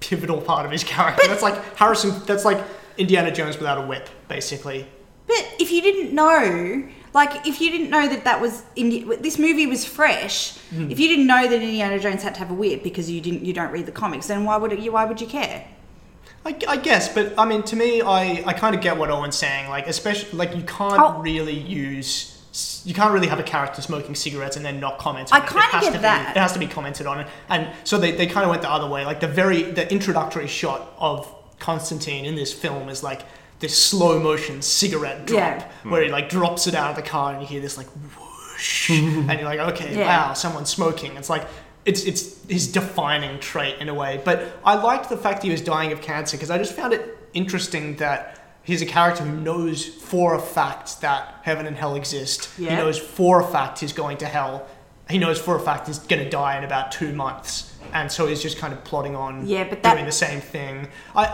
[0.00, 1.26] pivotal part of his character.
[1.26, 2.12] that's like Harrison.
[2.26, 2.62] That's like
[2.96, 4.86] Indiana Jones without a whip, basically.
[5.26, 9.38] But if you didn't know, like, if you didn't know that that was Indi- this
[9.38, 10.90] movie was fresh, Hmm.
[10.90, 13.44] if you didn't know that Indiana Jones had to have a whip because you didn't,
[13.44, 14.92] you don't read the comics, then why would it, you?
[14.92, 15.64] Why would you care?
[16.46, 19.36] I, I guess, but I mean, to me, I, I kind of get what Owen's
[19.36, 19.68] saying.
[19.68, 21.20] Like, especially like you can't Oh.
[21.20, 22.37] really use.
[22.84, 25.46] You can't really have a character smoking cigarettes and then not comment I on it.
[25.46, 26.36] It kinda has get to be- that.
[26.36, 28.88] it has to be commented on, and so they, they kind of went the other
[28.88, 29.04] way.
[29.04, 33.22] Like the very the introductory shot of Constantine in this film is like
[33.60, 35.64] this slow motion cigarette drop Yeah.
[35.90, 38.90] where he like drops it out of the car and you hear this like whoosh,
[39.28, 40.28] and you're like, okay, Yeah.
[40.28, 41.16] wow, someone's smoking.
[41.16, 41.46] It's like
[41.84, 44.20] it's it's his defining trait in a way.
[44.24, 47.16] But I liked the fact he was dying of cancer because I just found it
[47.34, 48.37] interesting that
[48.68, 52.50] he's a character who knows for a fact that heaven and hell exist.
[52.58, 52.70] Yeah.
[52.70, 54.66] He knows for a fact he's going to hell.
[55.08, 57.74] He knows for a fact he's going to die in about two months.
[57.94, 60.88] And so he's just kind of plodding on, Yeah, but that- doing the same thing.
[61.16, 61.24] I,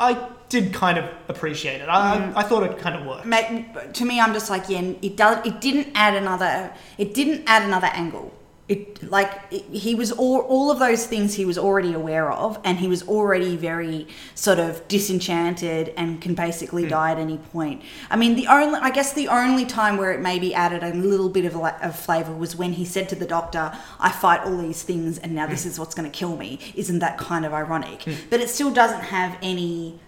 [0.00, 1.88] I, I did kind of appreciate it.
[1.88, 2.34] I, Mm.
[2.34, 3.24] I, I thought it kind of worked.
[3.26, 5.46] Ma- to me, I'm just like, yeah, it does.
[5.46, 6.72] It didn't add another.
[6.98, 8.32] It didn't add another angle.
[8.70, 12.56] It like it, he was all all of those things he was already aware of,
[12.62, 14.06] and he was already very
[14.36, 16.90] sort of disenchanted and can basically hmm.
[16.90, 17.82] die at any point.
[18.10, 21.28] I mean, the only I guess the only time where it maybe added a little
[21.28, 24.84] bit of, of flavor was when he said to the doctor, "I fight all these
[24.84, 25.70] things, and now this hmm.
[25.70, 28.04] is what's going to kill me." Isn't that kind of ironic?
[28.04, 28.12] Hmm.
[28.30, 29.98] But it still doesn't have any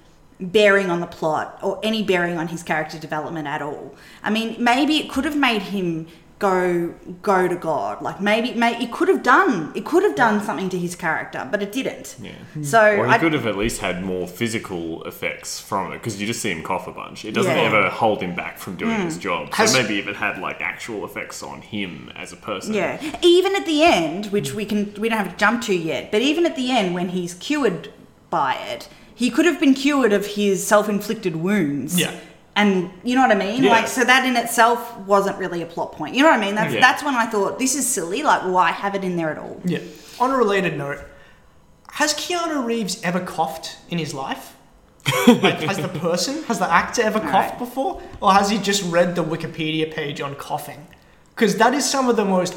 [0.42, 3.94] bearing on the plot or any bearing on his character development at all.
[4.22, 6.08] I mean, maybe it could have made him
[6.42, 8.02] go go to God.
[8.02, 11.48] Like maybe, may it could have done it could have done something to his character,
[11.50, 12.16] but it didn't.
[12.20, 12.32] Yeah.
[12.62, 16.20] So or he I, could have at least had more physical effects from it because
[16.20, 17.24] you just see him cough a bunch.
[17.24, 17.62] It doesn't Yeah.
[17.70, 19.04] ever hold him back from doing Hmm.
[19.04, 19.48] his job.
[19.50, 22.74] So Has- maybe if it had like actual effects on him as a person.
[22.74, 22.98] Yeah.
[23.22, 26.20] Even at the end, which we can we don't have to jump to yet, but
[26.22, 27.92] even at the end when he's cured
[28.30, 32.00] by it, he could have been cured of his self-inflicted wounds.
[32.00, 32.10] Yeah.
[32.54, 33.62] And you know what I mean?
[33.64, 33.70] Yeah.
[33.70, 36.14] Like so that in itself wasn't really a plot point.
[36.14, 36.54] You know what I mean?
[36.54, 36.80] That's Yeah.
[36.80, 38.22] that's when I thought this is silly.
[38.22, 39.60] Like why have it in there at all?
[39.64, 39.78] Yeah.
[40.20, 40.98] On a related note,
[41.92, 44.54] has Keanu Reeves ever coughed in his life?
[45.26, 48.00] like, has the person, has the actor ever coughed before?
[48.20, 50.86] Or has he just read the Wikipedia page on coughing?
[51.34, 52.54] Because that is some of the most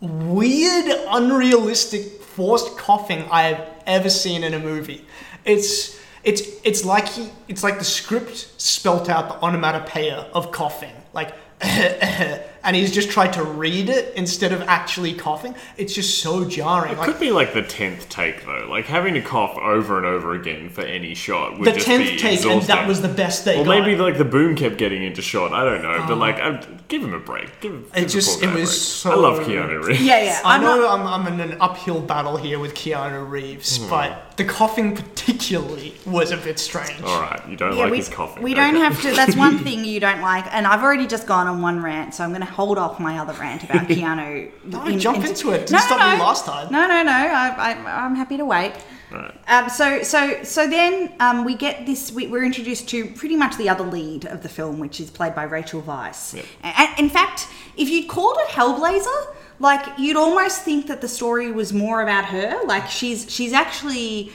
[0.00, 5.06] weird, unrealistic, forced coughing I have ever seen in a movie.
[5.44, 5.98] It's
[6.28, 10.96] it's it's like he it's like the script spelt out the onomatopoeia of coughing.
[11.12, 15.54] Like and he's just tried to read it instead of actually coughing.
[15.76, 16.92] It's just so jarring.
[16.92, 20.06] It Like, could be like the tenth take though, like having to cough over and
[20.06, 23.08] over again for any shot would the just tenth be take, and that was the
[23.08, 23.80] best they Or got.
[23.80, 25.52] maybe like the boom kept getting into shot.
[25.52, 27.48] I don't know, but like, I'd, give him a break.
[27.60, 28.68] Give, give It the just- it was break.
[28.68, 30.00] so- I love Keanu Reeves.
[30.02, 30.40] Yeah, yeah.
[30.44, 33.90] I I'm know not- I'm, I'm in an uphill battle here with Keanu Reeves, Hmm.
[33.90, 37.02] but the coughing particularly was a bit strange.
[37.02, 38.42] All right, you don't Yeah, like we, his coughing.
[38.42, 38.84] we don't okay.
[38.84, 39.10] have to.
[39.10, 42.22] That's one thing you don't like, and I've already just gone on one rant, so
[42.22, 44.50] I'm going to hold off my other rant about Keanu.
[44.64, 45.66] No, jump into it.
[45.66, 46.72] Didn't stop me last time.
[46.72, 47.10] No, no, no.
[47.10, 48.74] I, I, I'm happy to wait.
[49.10, 49.34] Right.
[49.48, 52.12] Um, so, so, so then um, we get this.
[52.12, 55.34] We, we're introduced to pretty much the other lead of the film, which is played
[55.34, 56.34] by Rachel Weisz.
[56.34, 56.98] Yep.
[56.98, 61.72] In fact, if you'd called it Hellblazer, like you'd almost think that the story was
[61.72, 62.60] more about her.
[62.64, 64.32] Like she's she's actually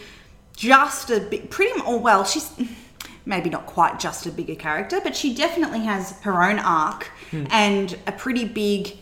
[0.56, 1.80] just a bit pretty.
[1.82, 2.52] Or well, she's
[3.26, 7.46] maybe not quite just a bigger character, but she definitely has her own arc Hmm.
[7.52, 8.98] and a pretty big.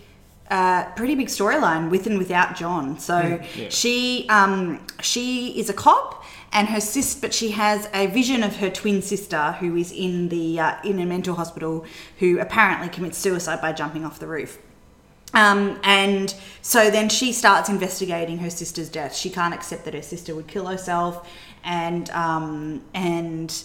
[0.49, 2.99] Uh, pretty big storyline with and without John.
[2.99, 3.69] So Yeah.
[3.69, 8.57] she um, she is a cop, and her sis, but she has a vision of
[8.57, 11.85] her twin sister who is in the uh, in a mental hospital,
[12.19, 14.57] who apparently commits suicide by jumping off the roof.
[15.33, 19.15] Um, and so then she starts investigating her sister's death.
[19.15, 21.29] She can't accept that her sister would kill herself,
[21.63, 23.63] and um, and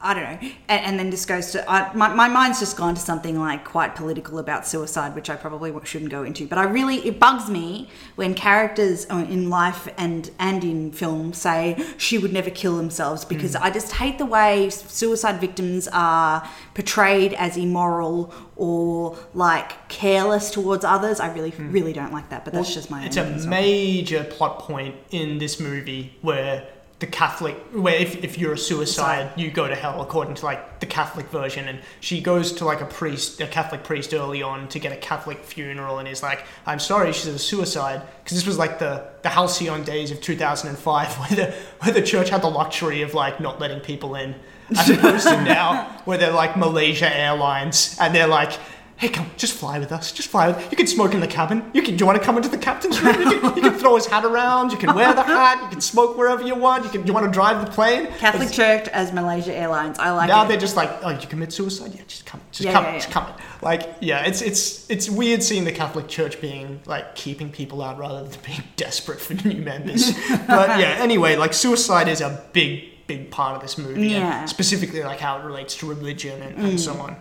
[0.00, 2.94] I don't know, and, and then just goes to I, my, my mind's just gone
[2.94, 6.46] to something like quite political about suicide, which I probably shouldn't go into.
[6.46, 11.32] But I really it bugs me when characters uh, in life and and in film
[11.32, 16.48] say she would never kill themselves because I just hate the way suicide victims are
[16.74, 21.18] portrayed as immoral or like careless towards others.
[21.18, 22.44] I really really don't like that.
[22.44, 23.04] But that's just my.
[23.04, 23.46] It's a well.
[23.48, 26.68] major plot point in this movie where
[27.00, 30.80] the Catholic, where if, if you're a suicide, you go to hell according to like
[30.80, 31.68] the Catholic version.
[31.68, 34.96] And she goes to like a priest, a Catholic priest early on to get a
[34.96, 38.02] Catholic funeral and is like, I'm sorry, she's a suicide.
[38.24, 42.30] Because this was like the, the halcyon days of 2005 where the, where the church
[42.30, 44.34] had the luxury of like not letting people in.
[44.76, 48.52] As opposed to now where they're like Malaysia Airlines and they're like,
[48.98, 50.10] Hey, come, just fly with us.
[50.10, 50.70] Just fly with.
[50.72, 51.70] You can smoke in the cabin.
[51.72, 51.96] You can.
[51.96, 53.14] Do you want to come into the captain's room?
[53.20, 54.72] You can, you can throw his hat around.
[54.72, 55.62] You can wear the hat.
[55.62, 56.82] You can smoke wherever you want.
[56.82, 57.06] You can.
[57.06, 58.08] You want to drive the plane?
[58.18, 60.00] Catholic Church as Malaysia Airlines.
[60.00, 60.48] I like now it.
[60.48, 61.92] they're just like, oh, you commit suicide?
[61.94, 63.26] Yeah, just come, just Yeah, come, yeah, just come.
[63.62, 67.98] Like, yeah, it's it's it's weird seeing the Catholic Church being like keeping people out
[67.98, 70.10] rather than being desperate for new members.
[70.48, 74.44] but yeah, anyway, like suicide is a big big part of this movie, Yeah.
[74.46, 77.00] specifically like how it relates to religion and, and so Mm.
[77.04, 77.16] on.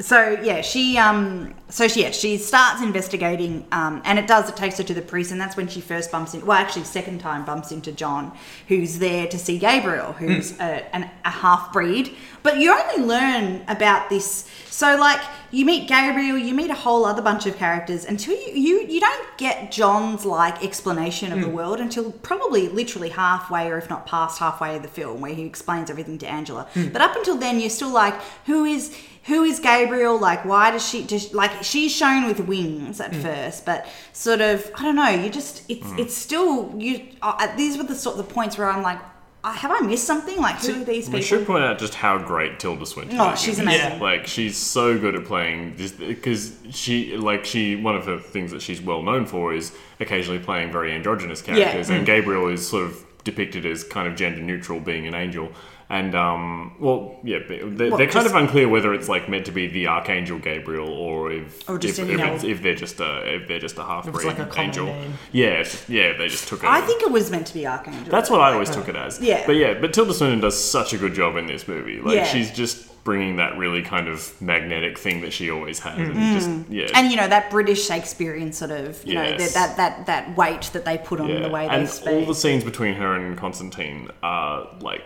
[0.00, 4.48] So yeah, she um, so she yeah, she starts investigating, um, and it does.
[4.48, 6.44] It takes her to the priest, and that's when she first bumps in.
[6.44, 11.08] Well, actually, second time bumps into John, who's there to see Gabriel, who's a, an,
[11.24, 12.16] a half breed.
[12.42, 14.50] But you only learn about this.
[14.74, 15.20] So like,
[15.52, 18.98] you meet Gabriel, you meet a whole other bunch of characters until you you, you
[18.98, 24.04] don't get John's like explanation of the world until probably literally halfway, or if not
[24.04, 26.66] past halfway of the film, where he explains everything to Angela.
[26.74, 26.88] Hmm.
[26.88, 28.14] But up until then, you're still like,
[28.46, 28.92] who is
[29.30, 30.18] who is Gabriel?
[30.18, 33.22] Like, why does she just like she's shown with wings at Mm.
[33.22, 35.08] first, but sort of I don't know.
[35.08, 35.98] You just it's Mm.
[36.00, 37.06] it's still you.
[37.22, 38.98] Uh, these were the sort of the points where I'm like,
[39.44, 40.40] uh, have I missed something?
[40.40, 41.18] Like, who are these people?
[41.18, 41.20] We people?
[41.20, 43.40] should point out just how great Tilda Swinton Oh, is.
[43.40, 43.80] she's in this.
[43.80, 44.00] amazing.
[44.00, 48.50] Like she's so good at playing this because she like she one of the things
[48.52, 51.96] that she's well known for is occasionally playing very androgynous characters, Yeah.
[51.96, 52.06] and Mm.
[52.06, 55.50] Gabriel is sort of depicted as kind of gender neutral, being an angel.
[55.94, 59.52] And um, well, yeah, they're, What, they're kind of unclear whether it's like meant to
[59.52, 63.46] be the archangel Gabriel or if Or just if, if, if they're just a if
[63.46, 64.86] they're just a half breed like angel.
[64.86, 65.12] name.
[65.30, 66.68] Yeah, just- yeah, they just took it.
[66.68, 68.10] I think it was meant to be Archangel.
[68.10, 69.20] That's what I always took it as.
[69.20, 69.46] Yeah.
[69.46, 72.00] But yeah, but Tilda Swinton does such a good job in this movie.
[72.00, 72.24] Like Yeah.
[72.24, 76.32] she's just bringing that really kind of magnetic thing that she always has, and Mm.
[76.34, 76.88] just yeah.
[76.98, 79.54] And you know that British Shakespearean sort of you know Yes.
[79.54, 81.40] that, that that that weight that they put on yeah.
[81.40, 82.08] the way they and speak.
[82.14, 85.02] all the scenes between her and Constantine are like.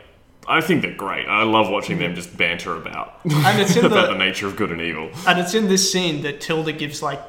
[0.48, 1.26] I think they're great.
[1.28, 4.56] I love watching them just banter about And it's in about the- the nature of
[4.56, 5.10] good and evil.
[5.26, 7.20] And it's in this scene that Tilda gives like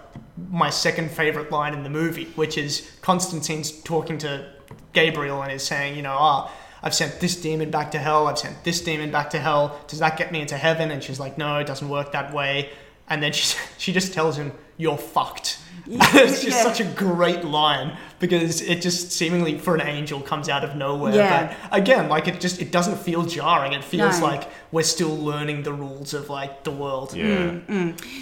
[0.49, 4.49] my second favorite line in the movie, which is Constantine's talking to
[4.93, 6.51] Gabriel and is saying, you know, ah,
[6.81, 9.79] I've sent this demon back to hell, I've sent this demon back to hell.
[9.87, 10.91] Does that get me into heaven?
[10.91, 12.69] And she's like, no, it doesn't work that way.
[13.09, 15.59] And then she she just tells him, you're fucked.
[15.87, 16.63] it's just Yeah.
[16.63, 21.13] such a great line because it just seemingly for an angel comes out of nowhere.
[21.15, 21.55] Yeah.
[21.69, 23.73] But again, like it just it doesn't feel jarring.
[23.73, 24.25] It feels No.
[24.27, 27.13] like we're still learning the rules of like the world.
[27.15, 27.59] Yeah.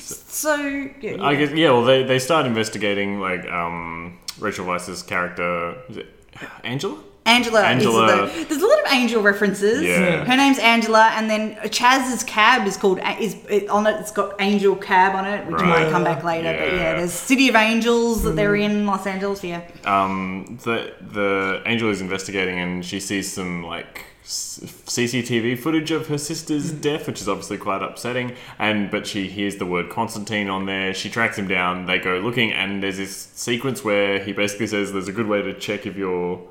[0.01, 0.55] so
[1.01, 1.71] yeah, I guess yeah.
[1.71, 5.75] Well, they they start investigating like um, Rachel Weisz's character.
[5.89, 6.07] Is it
[6.63, 6.97] Angela?
[7.27, 9.83] Angela, Angela- is the, there's a lot of Angel references.
[9.83, 10.23] Yeah.
[10.25, 13.99] Her name's Angela, and then Chaz's cab is called is it, on it.
[13.99, 15.83] It's got Angel Cab on it, which Right.
[15.83, 16.53] might come back later.
[16.57, 16.93] But yeah, Yeah.
[16.95, 19.43] there's City of Angels that they're in Los Angeles.
[19.43, 26.07] Yeah, um, the the angel is investigating and she sees some like CCTV footage of
[26.07, 28.33] her sister's death, which is obviously quite upsetting.
[28.59, 30.93] And but she hears the word Constantine on there.
[30.93, 31.85] She tracks him down.
[31.85, 35.41] They go looking, and there's this sequence where he basically says, "There's a good way
[35.41, 36.41] to check if your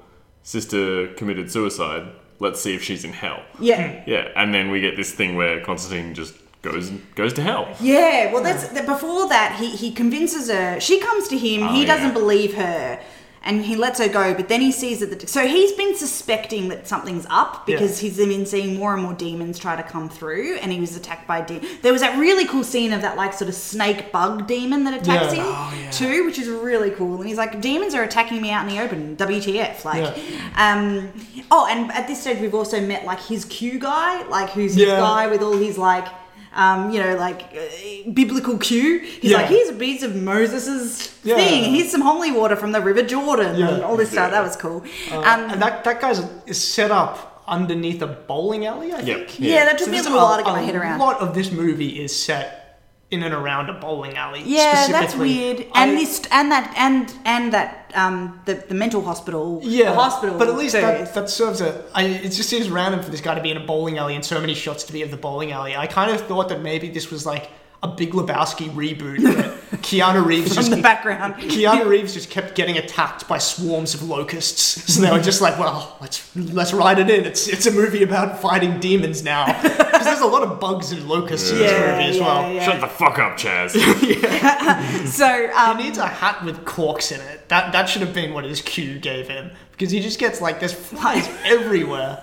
[0.47, 2.05] sister committed suicide.
[2.39, 3.83] Let's see if she's in hell." yeah.
[3.83, 4.11] Hmm.
[4.11, 7.65] Yeah, and then we get this thing where Constantine just goes goes to hell.
[7.81, 10.81] Yeah, well, that's before that he he convinces her.
[10.81, 11.63] She comes to him.
[11.63, 13.01] Oh, he doesn't believe her,
[13.47, 14.35] and he lets her go.
[14.35, 15.19] But then he sees that.
[15.21, 19.15] The, so he's been suspecting that something's up because he's been seeing more and more
[19.15, 22.45] demons try to come through, and he was attacked by de- There was that really
[22.47, 25.71] cool scene of that like sort of snake bug demon that attacks Yeah.
[25.71, 27.19] him Oh, too, which is really cool.
[27.21, 29.17] And he's like, demons are attacking me out in the open.
[29.17, 29.85] WTF?
[29.85, 30.75] Like, Yeah.
[30.75, 31.09] um,
[31.51, 34.87] oh, and at this stage we've also met like his Q guy, like who's his
[34.89, 34.99] Yeah.
[35.01, 36.07] guy with all his like
[36.55, 39.01] um, you know, like uh, biblical cue.
[39.01, 39.39] He's Yeah.
[39.39, 41.37] like, here's a piece of Moses's Yeah.
[41.37, 41.75] thing.
[41.75, 43.69] Here's some holy water from the River Jordan Yeah.
[43.71, 44.31] and all this stuff.
[44.31, 44.83] That was cool.
[45.11, 48.93] Uh, um, and that that guy's is set up underneath a bowling alley.
[48.93, 49.29] I Yep.
[49.29, 49.41] think.
[49.41, 51.01] yeah, that took So me a little while to get my head around.
[51.01, 52.66] A lot of this movie is set
[53.11, 54.43] in and around a bowling alley.
[54.45, 55.67] Yeah, that's weird.
[55.73, 59.61] I- And this, and that, and and that, um, the, the mental hospital.
[59.63, 60.37] Yeah, the hospital.
[60.39, 61.85] But at least that, that serves a.
[61.95, 64.25] I, it just seems random for this guy to be in a bowling alley and
[64.25, 65.77] so many shots to be of the bowling alley.
[65.77, 67.51] I kind of thought that maybe this was like
[67.83, 69.23] a Big Lebowski reboot.
[69.23, 71.35] That Keanu Reeves From just the background.
[71.35, 74.93] Keanu Reeves just kept getting attacked by swarms of locusts.
[74.95, 77.25] So they were just like, well, let's let's write it in.
[77.25, 79.47] It's it's a movie about fighting demons now.
[79.97, 82.53] Because there's a lot of bugs and locusts in this Yeah, movie as yeah, well.
[82.53, 82.65] yeah.
[82.65, 83.71] Shut the fuck up, Chaz.
[85.09, 87.49] so um, he needs a hat with corks in it.
[87.49, 90.61] That that should have been what his cue gave him because he just gets like
[90.61, 92.23] there's flies everywhere.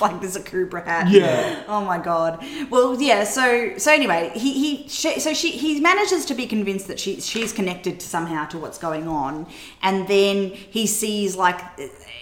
[0.06, 1.10] like there's a Cobra hat.
[1.10, 1.64] Yeah.
[1.68, 2.44] Oh my god.
[2.70, 3.24] Well, yeah.
[3.24, 7.20] So so anyway, he he she, so she he manages to be convinced that she
[7.20, 9.46] she's connected somehow to what's going on,
[9.82, 11.60] and then he sees like.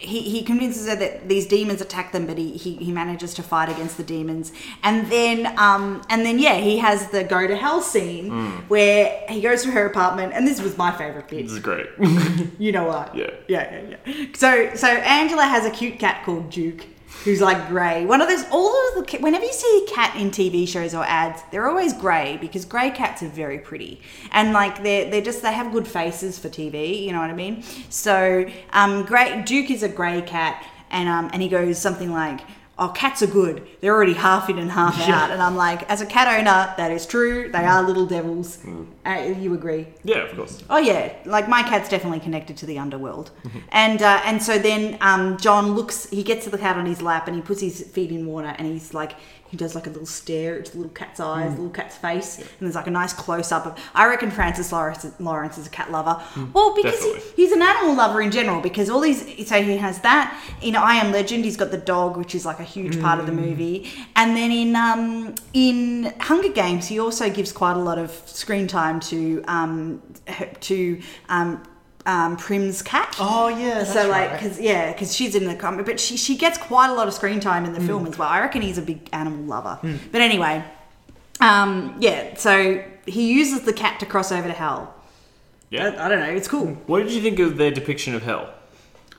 [0.00, 3.42] He, he convinces her that these demons attack them, but he, he, he manages to
[3.42, 4.52] fight against the demons,
[4.84, 8.68] and then um and then yeah he has the go to hell scene Mm.
[8.68, 11.44] where he goes to her apartment, and this was my favorite bit.
[11.44, 11.86] This is great.
[12.60, 13.14] You know what?
[13.14, 13.30] Yeah.
[13.48, 14.26] Yeah, yeah, yeah.
[14.34, 16.86] So, so Angela has a cute cat called Duke,
[17.24, 18.04] who's like grey.
[18.04, 18.44] One of those.
[18.50, 19.18] All of the.
[19.18, 22.90] Whenever you see a cat in TV shows or ads, they're always grey because grey
[22.90, 24.00] cats are very pretty
[24.32, 27.02] and like they're they're just they have good faces for TV.
[27.02, 27.62] You know what I mean?
[27.88, 32.40] So, um, grey Duke is a grey cat, and um, and he goes something like.
[32.80, 33.66] Oh, cats are good.
[33.80, 35.18] They're already half in and half Yeah.
[35.24, 35.30] out.
[35.32, 37.50] And I'm like, as a cat owner, that is true.
[37.50, 38.58] They are little devils.
[39.04, 39.88] Uh, you agree?
[40.04, 40.62] Yeah, of course.
[40.70, 43.30] Oh yeah, like my cat's definitely connected to the underworld,
[43.72, 46.08] and uh, and so then um, John looks.
[46.10, 48.54] He gets to the cat on his lap and he puts his feet in water
[48.58, 49.12] and he's like
[49.48, 52.38] he does like a little stare at the little cat's eyes, the little cat's face,
[52.38, 53.78] and there's like a nice close up of.
[53.94, 56.22] I reckon Francis Lawrence, Lawrence is a cat lover.
[56.52, 58.60] well, because he, he's an animal lover in general.
[58.60, 61.44] Because all these, so he has that in I Am Legend.
[61.44, 64.50] He's got the dog, which is like a huge part of the movie, and then
[64.50, 69.42] in um, in Hunger Games, he also gives quite a lot of screen time to
[69.48, 70.02] um,
[70.60, 71.62] to um,
[72.08, 73.14] um, Prim's cat.
[73.20, 74.40] Oh yeah, that's so like, right.
[74.40, 77.12] because yeah, because she's in the comic, but she she gets quite a lot of
[77.12, 78.28] screen time in the film as well.
[78.28, 79.78] I reckon he's a big animal lover.
[80.10, 80.64] But anyway,
[81.40, 82.34] um, yeah.
[82.36, 84.94] So he uses the cat to cross over to hell.
[85.68, 85.88] Yeah.
[85.88, 86.32] I, I don't know.
[86.32, 86.68] It's cool.
[86.86, 88.54] What did you think of their depiction of hell?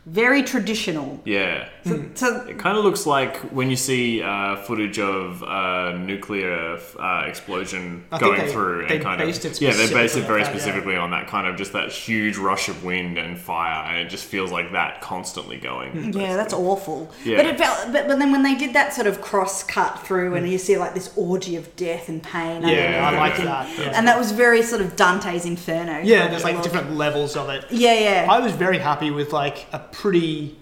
[0.06, 1.22] Very traditional.
[1.26, 1.70] Yeah.
[2.16, 7.24] So It kind of looks like when you see uh, footage of uh, nuclear uh,
[7.28, 10.22] explosion I going they- through they and kind based of it yeah, they based it
[10.22, 10.60] very on that, yeah.
[10.60, 14.10] specifically on that kind of just that huge rush of wind and fire, and it
[14.10, 16.14] just feels like that constantly going.
[16.14, 17.12] Yeah, that's awful.
[17.24, 17.38] Yeah.
[17.38, 20.36] But it felt, but, but then when they did that sort of cross cut through,
[20.36, 22.62] and you see like this orgy of death and pain.
[22.64, 23.46] Yeah, underneath I like everything.
[23.46, 23.98] that, yeah.
[23.98, 26.00] And that was very sort of Dante's Inferno.
[26.00, 27.66] Yeah, there's like different levels of it.
[27.70, 28.28] Yeah, yeah.
[28.30, 30.58] I was very happy with like a pretty,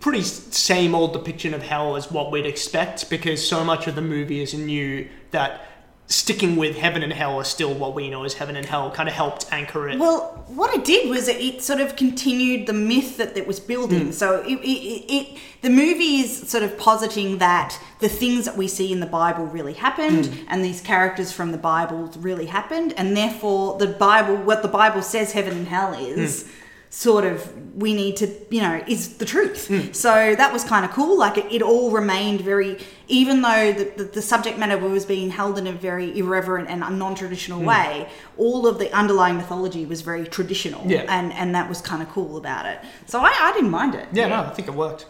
[0.00, 4.02] pretty same old depiction of hell as what we'd expect because so much of the
[4.02, 5.68] movie is new that
[6.06, 9.08] sticking with heaven and hell are still what we know as heaven and hell kind
[9.08, 9.98] of helped anchor it.
[9.98, 13.58] Well, what it did was it, it sort of continued the myth that it was
[13.58, 14.08] building.
[14.08, 14.12] Mm.
[14.12, 18.54] So it, it, it, it the movie is sort of positing that the things that
[18.54, 20.44] we see in the Bible really happened, Mm.
[20.48, 25.00] and these characters from the Bible really happened, and therefore the Bible, what the Bible
[25.00, 26.44] says heaven and hell is.
[26.44, 26.50] Mm.
[26.96, 29.66] Sort of, we need to, you know, is the truth.
[29.68, 29.92] Mm.
[29.92, 31.18] So that was kind of cool.
[31.18, 32.78] Like it, it all remained very,
[33.08, 36.80] even though the, the, the subject matter was being held in a very irreverent and
[36.96, 37.66] non traditional Mm.
[37.66, 40.86] way, all of the underlying mythology was very traditional.
[40.86, 41.04] Yeah.
[41.08, 42.78] And, and that was kind of cool about it.
[43.06, 44.06] So I, I didn't mind it.
[44.12, 45.06] yeah, no, I think it worked.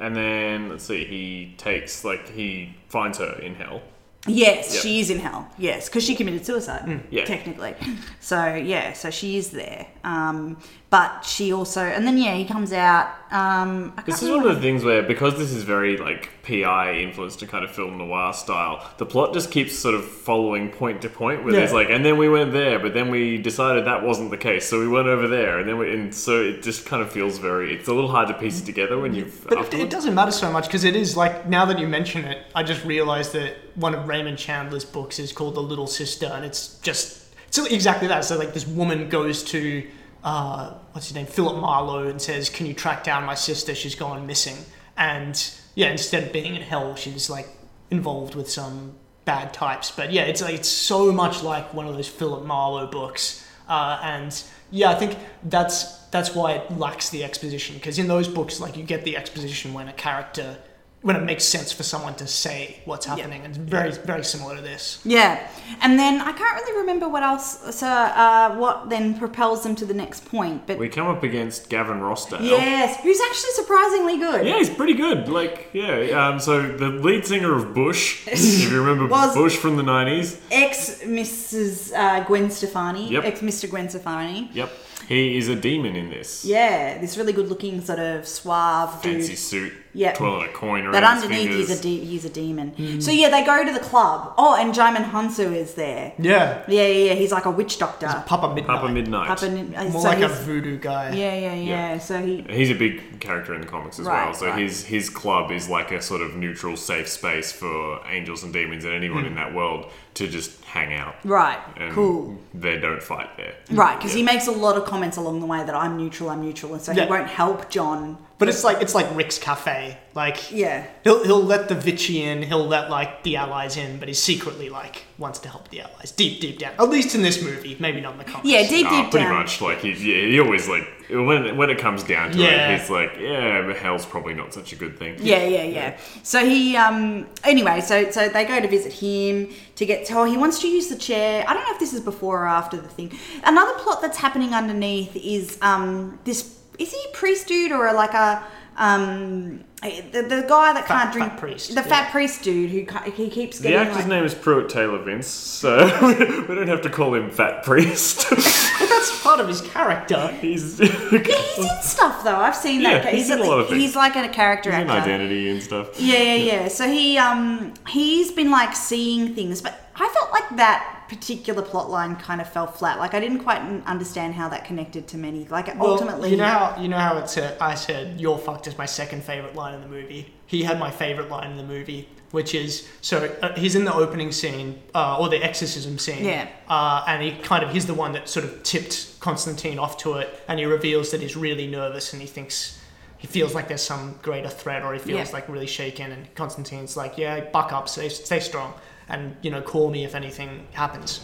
[0.00, 3.80] And then let's see, he takes like he finds her in hell.
[4.28, 4.82] Yes, Yep.
[4.82, 5.48] she is in hell.
[5.58, 7.24] Yes, because she committed suicide, Yeah.
[7.24, 7.74] technically.
[8.20, 9.86] So yeah, so she is there.
[10.04, 10.58] Um,
[10.90, 13.08] but she also, and then yeah, he comes out.
[13.30, 17.42] Um, This is one of the things where, because this is very like PI influenced
[17.42, 21.10] and kind of film noir style, the plot just keeps sort of following point to
[21.10, 21.44] point.
[21.44, 24.38] Where there's like, and then we went there, but then we decided that wasn't the
[24.38, 27.12] case, so we went over there, and then we, and so it just kind of
[27.12, 27.74] feels very.
[27.74, 29.46] It's a little hard to piece it together when you've.
[29.46, 32.24] But it, it doesn't matter so much because it is like now that you mention
[32.24, 36.26] it, I just realized that one of Raymond Chandler's books is called The Little Sister,
[36.26, 38.24] and it's just it's exactly that.
[38.24, 39.86] So like this woman goes to
[40.24, 43.74] uh, what's his name, Philip Marlowe, and says, "Can you track down my sister?
[43.74, 44.56] She's gone missing."
[44.96, 45.36] And
[45.78, 47.46] yeah, instead of being in hell, she's like
[47.88, 49.92] involved with some bad types.
[49.92, 54.00] But yeah, it's like it's so much like one of those Philip Marlowe books, uh,
[54.02, 58.58] and yeah, I think that's that's why it lacks the exposition because in those books,
[58.58, 60.58] like you get the exposition when a character
[61.02, 63.42] when it makes sense for someone to say what's happening.
[63.44, 65.00] And it's very very similar to this.
[65.04, 65.38] Yeah,
[65.80, 67.76] and then I can't really remember what else.
[67.76, 70.66] So, uh, what then propels them to the next point?
[70.66, 72.40] But We come up against Gavin Rossdale.
[72.42, 74.44] yes, who's actually surprisingly good.
[74.46, 75.28] Yeah, he's pretty good.
[75.28, 76.28] Like, yeah.
[76.28, 80.40] Um, so the lead singer of Bush, if you remember Was- Bush from the nineties.
[80.50, 81.92] Ex Mrs.
[81.94, 83.08] Uh, Gwen Stefani.
[83.10, 83.24] Yep.
[83.24, 83.70] Ex Mr.
[83.70, 84.50] Gwen Stefani.
[84.52, 84.70] Yep,
[85.08, 86.44] he is a demon in this.
[86.44, 89.14] Yeah, this really good looking sort of suave dude.
[89.14, 89.72] Fancy suit.
[89.94, 90.12] Yeah.
[90.12, 91.68] Twirling a coin around But underneath fingers.
[91.68, 93.00] he's a de- he's a demon.
[93.00, 94.34] So yeah, they go to the club.
[94.38, 96.12] Oh, and Djimon Hounsou is there.
[96.18, 96.62] Yeah.
[96.68, 97.14] Yeah, yeah, yeah.
[97.14, 98.06] He's like a witch doctor.
[98.26, 98.66] Papa Midnight.
[98.80, 99.26] Papa Midnight.
[99.28, 101.14] Papa Nin- uh, More so like a he's- voodoo guy.
[101.14, 101.98] Yeah, yeah, yeah.
[101.98, 102.42] So he.
[102.48, 104.34] He's a big character in the comics as Right, well.
[104.34, 104.58] So right.
[104.58, 108.84] his his club is like a sort of neutral, safe space for angels and demons
[108.84, 109.28] and anyone Hmm.
[109.30, 111.14] in that world to just hang out.
[111.24, 111.58] Right.
[111.76, 112.36] And Cool.
[112.54, 113.54] They don't fight there.
[113.70, 114.18] Right, because Yeah.
[114.18, 116.82] he makes a lot of comments along the way that I'm neutral, I'm neutral, and
[116.82, 117.04] so Yeah.
[117.04, 118.18] he won't help John.
[118.38, 119.98] But it's like it's like Rick's cafe.
[120.14, 120.84] Like Yeah.
[121.02, 124.68] he'll he'll let the Vichy in, he'll let like the Allies in, but he secretly
[124.68, 126.72] like wants to help the Allies deep deep down.
[126.78, 128.48] At least in this movie, maybe not in the comics.
[128.48, 129.34] Yeah, deep, Nah, deep pretty down.
[129.40, 129.60] much.
[129.60, 132.70] Like he, yeah, he always like when when it comes down to Yeah.
[132.70, 135.16] it, he's like, yeah, hell's probably not such a good thing.
[135.20, 135.96] Yeah, yeah, yeah.
[136.22, 140.10] So he, um, anyway, so so they go to visit him to get.
[140.12, 141.44] Oh, he wants to use the chair.
[141.48, 143.12] I don't know if this is before or after the thing.
[143.44, 146.56] Another plot that's happening underneath is um, this.
[146.78, 148.44] Is he a priest dude or like a
[148.78, 151.30] um, the, the guy that can't drink?
[151.32, 151.82] fat priest, The yeah.
[151.82, 155.84] fat priest dude who he keeps The actor's like, name is Pruitt Taylor Vince, so
[156.48, 158.26] we don't have to call him Fat Priest.
[158.30, 158.38] But
[158.88, 160.28] that's part of his character.
[160.40, 162.36] he's Yeah, he's in stuff though.
[162.36, 163.04] I've seen that.
[163.04, 163.80] Yeah, he's at in a lot of things.
[163.82, 165.10] He's like a character an actor.
[165.10, 166.00] identity and stuff.
[166.00, 166.68] Yeah, yeah, yeah.
[166.68, 171.90] So he um he's been like seeing things, but I felt like that particular plot
[171.90, 172.98] line kind of fell flat.
[172.98, 175.46] Like I didn't quite understand how that connected to many.
[175.48, 178.66] Like Well, ultimately, you know how you know how it said I said "You're fucked"
[178.66, 180.32] is my second favorite line in the movie.
[180.46, 183.94] He had my favorite line in the movie, which is so uh, he's in the
[183.94, 186.48] opening scene uh, or the exorcism scene, Yeah.
[186.68, 190.14] uh, and he kind of he's the one that sort of tipped Constantine off to
[190.14, 192.74] it, and he reveals that he's really nervous and he thinks.
[193.20, 195.32] He feels like there's some greater threat, or he feels Yeah.
[195.34, 196.12] like really shaken.
[196.12, 198.74] And Constantine's like, "Yeah, buck up, stay, stay strong,
[199.08, 201.20] and you know, call me if anything happens."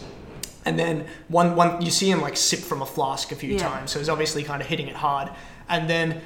[0.65, 3.59] And then one one you see him like sip from a flask a few Yeah.
[3.69, 5.29] times, so he's obviously kind of hitting it hard.
[5.69, 6.21] And then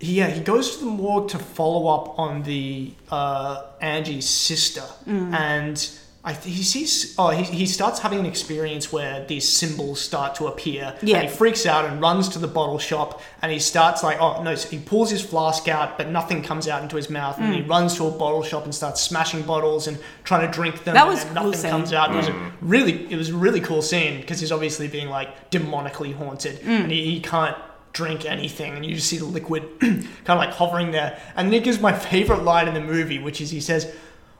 [0.00, 4.82] he, yeah, he goes to the morgue to follow up on the uh, Angie's sister,
[5.06, 5.32] Mm.
[5.34, 5.88] and
[6.26, 10.34] I th- he sees oh he, he starts having an experience where these symbols start
[10.36, 10.96] to appear.
[11.02, 11.18] Yeah.
[11.18, 14.42] and he freaks out and runs to the bottle shop, and he starts like oh
[14.42, 17.54] no, so he pulls his flask out, but nothing comes out into his mouth, and
[17.54, 17.68] he Mm.
[17.68, 20.94] runs to a bottle shop and starts smashing bottles and trying to drink them.
[20.94, 21.70] That was then cool nothing scene.
[21.70, 22.10] comes out.
[22.12, 22.50] It was a Mm.
[22.62, 26.84] really it was a really cool scene because he's obviously being like demonically haunted Mm.
[26.84, 27.56] and he, he can't
[27.92, 31.52] drink anything and you just see the liquid kind of like hovering there and then
[31.52, 33.86] he gives my favorite line in the movie which is he says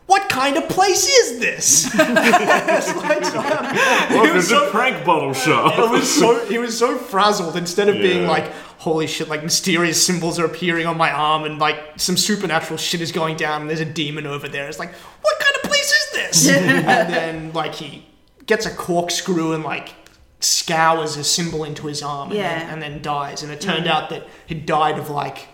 [0.06, 1.90] what kind of place is this?
[1.98, 5.78] It's like, so- Welcome was to so- prank bottle shop.
[5.78, 10.04] it was so he was so frazzled instead of being like holy shit like mysterious
[10.04, 13.70] symbols are appearing on my arm and like some supernatural shit is going down and
[13.70, 14.92] there's a demon over there it's like
[15.22, 18.04] what kind of place is this and then like he
[18.46, 19.94] gets a corkscrew and like
[20.40, 23.90] scours a symbol into his arm and, then, and then dies and it turned Mhm.
[23.90, 25.48] out that he died of like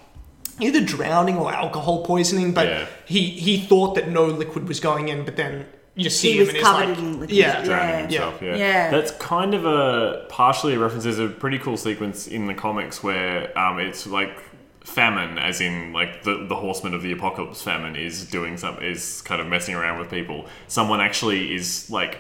[0.63, 2.87] either drowning or alcohol poisoning but Yeah.
[3.07, 6.41] he he thought that no liquid was going in but then you see He him
[6.41, 7.31] was and he's covered like in liquid.
[7.31, 8.01] yeah drowning Yeah.
[8.03, 8.43] himself.
[8.43, 8.57] Yeah.
[8.57, 8.91] Yeah.
[8.91, 11.05] that's kind of a partially a reference.
[11.05, 14.39] There's a pretty cool sequence in the comics where um, it's like
[14.85, 17.61] famine, as in like the the horseman of the apocalypse.
[17.63, 20.47] Famine is doing some is kind of messing around with people.
[20.69, 22.19] Someone actually is like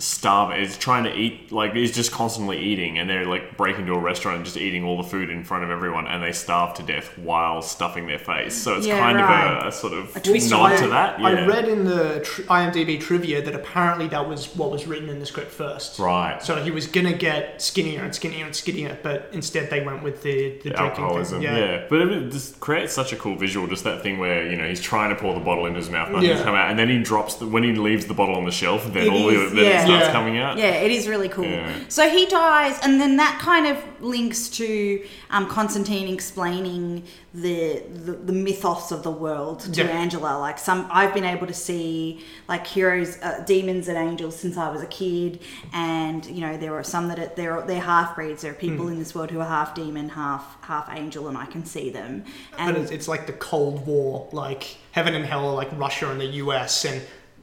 [0.00, 3.94] starving is trying to eat like is just constantly eating and they're like breaking into
[3.94, 6.72] a restaurant and just eating all the food in front of everyone and they starve
[6.72, 9.56] to death while stuffing their face so it's Yeah, kind right.
[9.58, 11.84] of a, a sort of A twist nod I, to that yeah I read in
[11.84, 15.98] the tr- IMDb trivia that apparently that was what was written in the script first.
[15.98, 16.40] Right.
[16.44, 20.22] So he was gonna get skinnier and skinnier and skinnier, but instead they went with
[20.22, 21.56] the, the, the drinking alcoholism, thing.
[21.56, 21.86] yeah.
[21.90, 24.80] But it just creates such a cool visual, just that thing where you know he's
[24.80, 26.44] trying to pour the bottle into his mouth, nothing's Yeah.
[26.44, 28.84] come out, and then he drops the, when he leaves the bottle on the shelf,
[28.92, 29.84] then It all is, the, then yeah.
[29.84, 30.12] it starts Yeah.
[30.12, 30.56] coming out.
[30.58, 31.44] Yeah, it is really cool.
[31.44, 31.72] Yeah.
[31.88, 37.02] So he dies, and then that kind of links to um, Constantine explaining
[37.34, 39.90] the, the the mythos of the world to Yeah.
[39.90, 40.38] Angela.
[40.38, 44.68] Like some, I've been able to see like heroes, uh, demons, and angels since I
[44.70, 45.40] was a kid,
[45.72, 48.42] and you know there are some that are, they're they're half breeds.
[48.42, 48.92] There are people Hmm.
[48.92, 52.24] in this world who are half demon, half half angel, and I can see them.
[52.58, 56.10] And But it's, it's like the Cold War, like heaven and hell are like Russia
[56.10, 57.00] and the US, and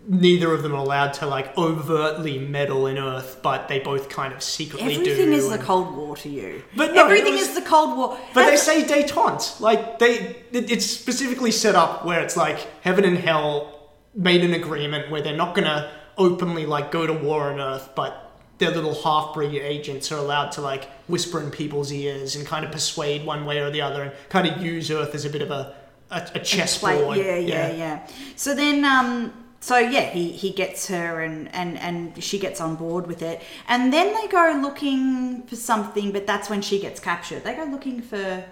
[0.08, 4.34] neither of them are allowed to like overtly meddle in Earth, but they both kind
[4.34, 5.01] of secretly do.
[5.01, 6.64] Everything is the Cold War to you.
[6.76, 8.18] But no, everything was- is the Cold War.
[8.34, 9.60] But they say détente.
[9.60, 14.53] Like they, it, it's specifically set up where it's like heaven and hell made an
[14.53, 18.22] agreement where they're not gonna openly like go to war on Earth, but
[18.58, 22.72] their little half-breed agents are allowed to like whisper in people's ears and kind of
[22.72, 25.51] persuade one way or the other, and kind of use Earth as a bit of
[25.51, 25.76] a
[26.12, 27.18] a, a chessboard.
[27.18, 29.34] Yeah, yeah, yeah, So then, um,
[29.66, 33.41] so yeah, he, he gets her and, and, and she gets on board with it.
[33.68, 37.43] And then they go looking for something, but that's when she gets captured.
[37.43, 38.45] They go looking for.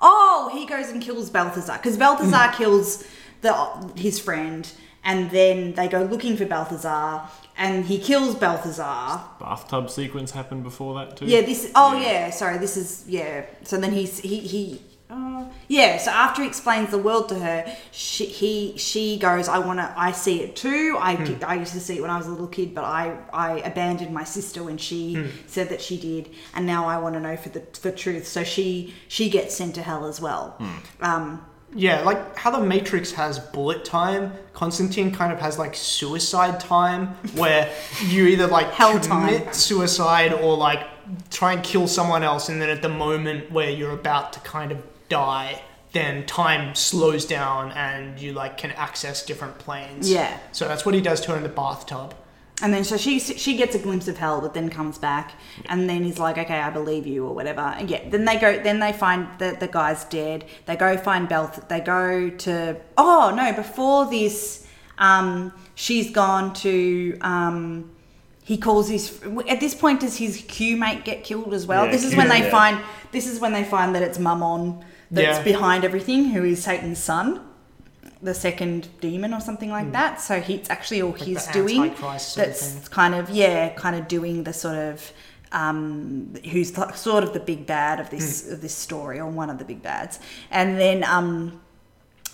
[0.00, 2.56] Oh, he goes and kills Balthazar because Balthazar mm.
[2.56, 3.04] kills
[3.42, 3.52] the
[3.94, 4.66] his friend,
[5.04, 7.28] and then they go looking for Balthazar,
[7.58, 9.20] and he kills Balthazar.
[9.38, 11.26] Bathtub sequence happened before that too.
[11.26, 11.70] Yeah, this.
[11.74, 12.30] Oh, yeah.
[12.30, 13.44] Sorry, this is yeah.
[13.64, 14.80] So then he's he he.
[15.10, 15.96] Uh, yeah.
[15.96, 19.48] So after he explains the world to her, she he she goes.
[19.48, 19.92] I want to.
[19.96, 20.96] I see it too.
[21.00, 21.44] I Hmm.
[21.46, 24.12] I used to see it when I was a little kid, but I I abandoned
[24.12, 25.26] my sister when she Hmm.
[25.46, 28.26] said that she did, and now I want to know for the for truth.
[28.26, 30.54] So she she gets sent to hell as well.
[30.58, 31.04] Hmm.
[31.04, 31.44] Um,
[31.74, 37.08] Yeah, like how the Matrix has bullet time, Constantine kind of has like suicide time,
[37.34, 37.70] where
[38.06, 39.52] you either like Hell commit time.
[39.54, 40.82] suicide or like
[41.30, 44.72] try and kill someone else, and then at the moment where you're about to kind
[44.72, 44.78] of
[45.08, 50.10] die, then time slows down and you like can access different planes.
[50.10, 50.38] Yeah.
[50.52, 52.14] So that's what he does to her in the bathtub.
[52.60, 55.34] And then so she she gets a glimpse of hell, but then comes back,
[55.66, 57.60] and then he's like, "Okay, I believe you," or whatever.
[57.60, 58.60] And yeah, then they go.
[58.60, 60.44] Then they find that the guy's dead.
[60.66, 61.52] They go find Bel.
[61.68, 62.76] They go to.
[62.96, 63.52] Oh no!
[63.52, 64.66] Before this,
[64.98, 67.16] um, she's gone to.
[67.20, 67.92] Um,
[68.48, 69.04] he calls his.
[69.46, 71.84] At this point, does his Q mate get killed as well?
[71.84, 72.50] Yeah, this is Q, when they yeah.
[72.58, 72.74] find.
[73.12, 75.44] This is when they find that it's Mammon that's Yeah.
[75.52, 77.26] behind everything, who is Satan's son.
[78.22, 80.20] The second demon, or something like that.
[80.28, 81.94] So he, it's actually all he's doing.
[81.94, 85.12] Sort of That's kind of yeah, kind of doing the sort of
[85.52, 86.70] um, who's
[87.08, 88.54] sort of the big bad of this Hmm.
[88.54, 90.14] of this story, or one of the big bads,
[90.50, 91.60] and then um,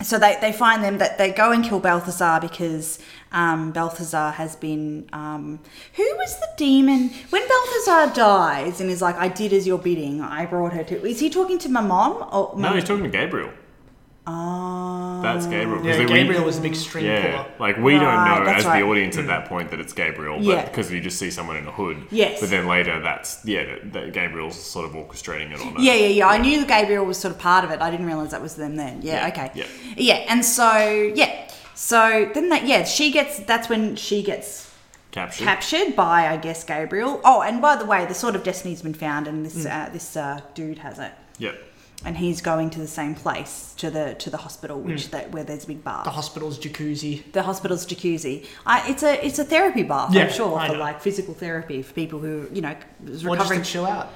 [0.03, 2.99] so they, they find them that they go and kill Balthazar because
[3.32, 5.61] um, Balthazar has been um,
[5.95, 10.20] who was the demon when Balthazar dies and is like I did as your bidding
[10.20, 13.51] I brought her to is he talking to Mammon or No, he's talking to Gabriel.
[14.27, 15.20] Oh.
[15.22, 15.85] That's Gabriel.
[15.85, 17.47] Yeah, Because we- Gabriel was the big string Yeah, puller.
[17.59, 18.81] like we don't know as right.
[18.81, 20.64] the audience at that point that it's Gabriel, but Yeah.
[20.64, 22.07] because you just see someone in a hood.
[22.11, 22.41] Yes.
[22.41, 25.77] But then later, that's yeah, that, that Gabriel's sort of orchestrating it on.
[25.77, 26.29] a- Yeah, yeah, yeah.
[26.29, 27.81] I knew that Gabriel was sort of part of it.
[27.81, 29.01] I didn't realize that was them then.
[29.03, 29.51] Yeah, Yeah, okay.
[29.55, 29.64] yeah.
[29.97, 30.79] Yeah, and so
[31.14, 33.39] yeah, so then that yeah, she gets.
[33.41, 34.70] That's when she gets
[35.11, 35.45] Captured.
[35.45, 37.20] captured by I guess Gabriel.
[37.25, 40.16] Oh, and by the way, the sword of destiny's been found, and this uh, this
[40.16, 41.62] uh, dude has it, Yep.
[42.05, 45.11] And he's going to the same place to the to the hospital, which Hmm.
[45.12, 46.05] that where there's a big bar.
[46.05, 47.22] The hospital's jacuzzi.
[47.32, 48.46] The hospital's jacuzzi.
[48.66, 50.12] I, it's a it's a therapy bath.
[50.14, 50.80] Yeah, I'm sure I for know.
[50.80, 52.74] like physical therapy for people who you know
[53.07, 54.09] is Or just to chill out.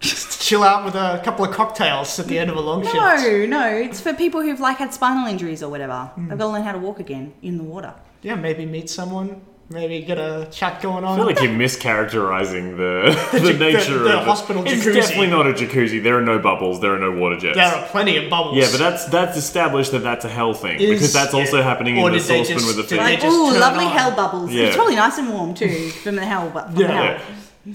[0.00, 2.94] Just chill out with a couple of cocktails at the end of a long shift.
[2.94, 6.10] No, no, it's for people who've like had spinal injuries or whatever.
[6.14, 6.28] Hmm.
[6.28, 7.92] They've got to learn how to walk again in the water.
[8.22, 9.42] Yeah, maybe meet someone.
[9.72, 11.12] Maybe get a chat going on.
[11.12, 14.24] I feel like you're mischaracterizing the the, jac- nature the- the of it.
[14.26, 16.02] hospital It's definitely not a jacuzzi.
[16.02, 16.80] There are no bubbles.
[16.80, 17.56] There are no water jets.
[17.56, 18.56] there are plenty of bubbles.
[18.56, 21.98] yeah, but that's that's established that that's a hell thing Is- because that's also happening
[21.98, 22.98] Or in the did saucepan just- with the did food.
[22.98, 23.92] they Like, just ooh, lovely on.
[23.92, 24.50] hell bubbles.
[24.52, 24.64] Yeah.
[24.66, 26.88] It's probably nice and warm too from the hell, but from the Yeah.
[26.88, 27.04] hell.
[27.04, 27.20] Yeah.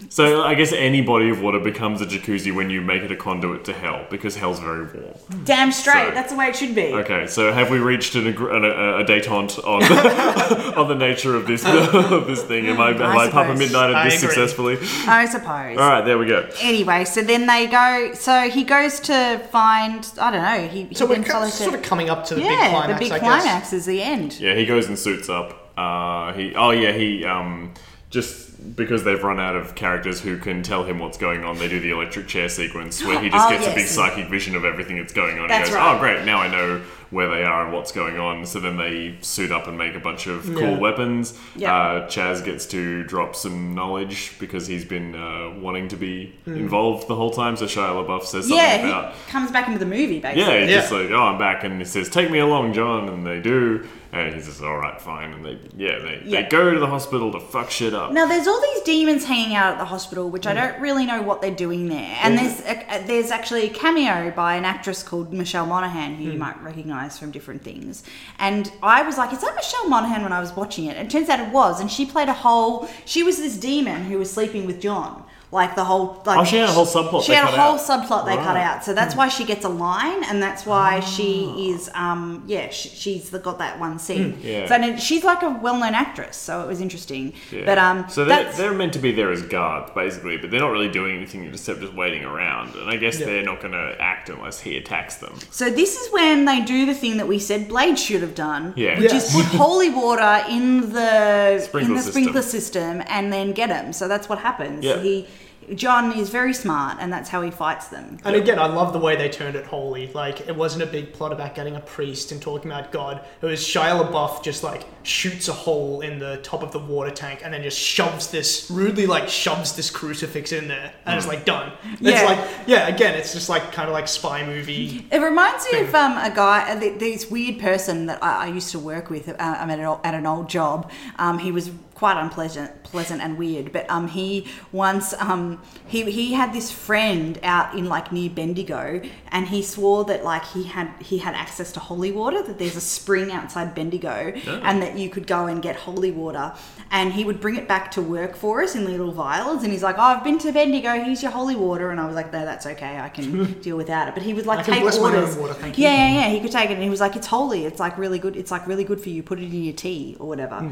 [0.09, 3.15] So I guess any body of water becomes a jacuzzi when you make it a
[3.15, 5.13] conduit to hell because hell's very warm.
[5.43, 6.07] Damn straight.
[6.09, 6.87] So- That's the way it should be.
[6.93, 9.83] Okay, so have we reached an, an, a, a detente on
[10.77, 11.63] on the nature of this
[12.11, 12.65] of this thing?
[12.67, 13.59] Am I have I, I Papa suppose.
[13.59, 14.27] Midnighted this agree.
[14.35, 14.77] successfully?
[15.07, 15.77] I suppose.
[15.77, 16.49] All right, there we go.
[16.61, 18.11] Anyway, so then they go.
[18.15, 20.07] So he goes to find.
[20.19, 20.67] I don't know.
[20.67, 22.93] He, he So we're then co- sort of coming up to the yeah, big climax.
[22.93, 24.39] the big I climax is the end.
[24.39, 25.61] Yeah, he goes and suits up.
[25.77, 27.73] Uh, he oh yeah he um
[28.09, 31.67] just because they've run out of characters who can tell him what's going on, they
[31.67, 33.75] do the electric chair sequence where he just Oh, gets a yes.
[33.75, 35.47] big psychic vision of everything that's going on.
[35.47, 35.95] That's he goes, right.
[35.95, 36.81] "Oh great, now I know
[37.11, 39.99] where they are and what's going on." So then they suit up and make a
[39.99, 40.77] bunch of cool Yeah.
[40.79, 41.37] weapons.
[41.55, 41.75] Yeah.
[41.75, 46.55] Uh, Chaz gets to drop some knowledge because he's been uh, wanting to be Hmm.
[46.55, 47.57] involved the whole time.
[47.57, 49.13] So Shia LaBeouf says something Yeah, about.
[49.13, 50.41] he comes back into the movie basically.
[50.43, 50.75] Yeah, he's Yeah.
[50.79, 53.85] just like, oh, I'm back, and he says, "Take me along, John," and they do,
[54.23, 56.43] and he says, "All right, fine," and they, yeah, they, Yeah.
[56.43, 58.11] they go to the hospital to fuck shit up.
[58.11, 60.55] Now there's all these demons hanging out at the hospital, which I mm.
[60.55, 62.17] don't really know what they're doing there.
[62.21, 66.33] And there's a, there's actually a cameo by an actress called Michelle Monaghan, who you
[66.33, 66.39] mm.
[66.39, 68.03] might recognise from different things.
[68.39, 70.97] And I was like, is that Michelle Monaghan when I was watching it?
[70.97, 72.87] And it turns out it was, and she played a whole.
[73.05, 75.24] She was this demon who was sleeping with John.
[75.55, 77.75] Like the whole like Oh, she had a whole subplot She they had a whole
[77.75, 77.79] out.
[77.81, 78.83] subplot they cut out.
[78.85, 82.89] So that's why she gets a line, and that's why she is um yeah she,
[82.89, 84.33] she's the, got that one scene.
[84.33, 84.47] Hmm.
[84.47, 84.67] Yeah.
[84.67, 87.33] So and she's like a well-known actress, so it was interesting.
[87.51, 87.65] Yeah.
[87.65, 90.59] But um, so they're, that's they're meant to be there as guards, basically, but they're
[90.59, 92.75] not really doing anything except just waiting around.
[92.75, 93.27] And I guess Yeah.
[93.27, 95.35] they're not going to act unless he attacks them.
[95.51, 98.73] So this is when they do the thing that we said Blade should have done,
[98.75, 98.99] Yeah.
[98.99, 99.17] which Yeah.
[99.17, 102.11] is put holy water in the Sprinkler in the system.
[102.23, 103.93] sprinkler system and then get him.
[103.93, 104.83] So that's what happens.
[104.83, 104.99] Yeah.
[105.01, 105.27] He
[105.73, 108.17] John is very smart, and that's how he fights them.
[108.23, 110.11] And again, I love the way they turned it holy.
[110.13, 113.21] Like, it wasn't a big plot about getting a priest and talking about God.
[113.41, 117.11] It was Shia LaBeouf just like shoots a hole in the top of the water
[117.11, 120.93] tank and then just shoves this, rudely like shoves this crucifix in there.
[121.05, 121.71] And it's like done.
[121.93, 122.23] It's Yeah.
[122.25, 125.07] like, yeah, again, it's just like kind of like spy movie.
[125.11, 128.71] It reminds me of um, a guy, uh, this weird person that I, I used
[128.71, 129.29] to work with.
[129.29, 130.91] Uh, I'm at an, old- at an old job.
[131.17, 133.71] Um, he was quite unpleasant, pleasant and weird.
[133.71, 139.01] But um, he once um, he he had this friend out in like near Bendigo,
[139.29, 142.43] and he swore that like he had he had access to holy water.
[142.43, 144.59] That there's a spring outside Bendigo, Oh.
[144.63, 146.53] and that you could go and get holy water.
[146.91, 149.63] And he would bring it back to work for us in little vials.
[149.63, 150.91] And he's like, "Oh, I've been to Bendigo.
[151.03, 152.99] Here's your holy water." And I was like, "No, that's okay.
[152.99, 155.35] I can deal without it." But he would like take bless my own orders.
[155.37, 155.83] water, thank you.
[155.85, 156.29] yeah, yeah, yeah.
[156.29, 157.65] He could take it, and he was like, "It's holy.
[157.65, 158.35] It's like really good.
[158.35, 159.23] It's like really good for you.
[159.23, 160.71] Put it in your tea or whatever." Hmm.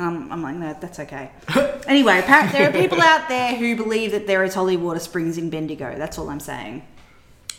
[0.00, 1.30] Um, I'm like, no, that's okay.
[1.86, 5.36] anyway, apparently there are people out there who believe that there is holy water springs
[5.38, 5.96] in Bendigo.
[5.98, 6.86] That's all I'm saying.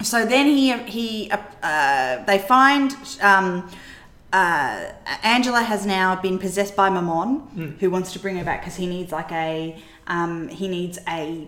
[0.01, 3.69] So then he he uh, uh, they find um,
[4.33, 4.91] uh,
[5.23, 7.79] Angela has now been possessed by Mammon, Mm.
[7.79, 9.77] who wants to bring her back because he needs like a
[10.07, 11.47] um, he needs a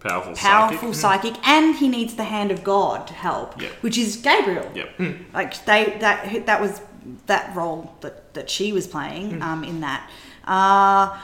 [0.00, 1.34] Powerful, powerful psychic.
[1.34, 3.68] psychic, and he needs the hand of God to help, Yeah.
[3.82, 4.66] which is Gabriel.
[4.74, 4.88] Yep.
[5.34, 6.80] Like they that that was
[7.26, 9.42] that role that that she was playing Hmm.
[9.42, 10.08] um, in that.
[10.44, 11.18] Uh,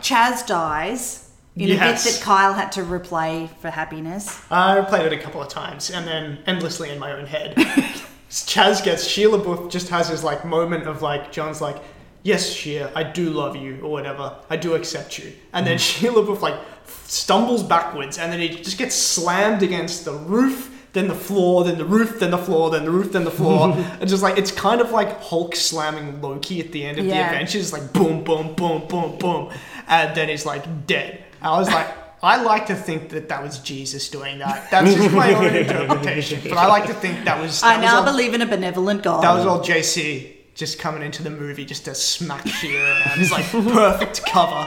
[0.00, 1.78] Chaz dies in Yes.
[2.04, 4.40] a bit that Kyle had to replay for happiness.
[4.50, 7.54] I replayed it a couple of times and then endlessly in my own head.
[8.30, 11.76] Chaz gets Shia LaBeouf just has his like moment of like John's like,
[12.22, 16.12] yes, Sheila, I do love you or whatever, I do accept you, and then Shia
[16.12, 16.60] LaBeouf like
[17.06, 20.74] stumbles backwards and then he just gets slammed against the roof.
[20.98, 23.72] Then the floor, then the roof, then the floor, then the roof, then the floor.
[24.00, 27.12] and just like, it's kind of like Hulk slamming Loki at the end of the
[27.12, 27.30] Yeah.
[27.30, 29.52] Avengers, like boom, boom, boom, boom, boom.
[29.86, 31.22] And then he's like dead.
[31.40, 31.86] I was like,
[32.20, 34.72] I like to think that that was Jesus doing that.
[34.72, 36.40] That's just my own interpretation.
[36.42, 37.60] But I like to think that was.
[37.60, 39.22] That I now was all, believe in a benevolent God.
[39.22, 43.20] That was all JC just coming into the movie just to smack Sheila around.
[43.20, 44.66] It's like perfect cover.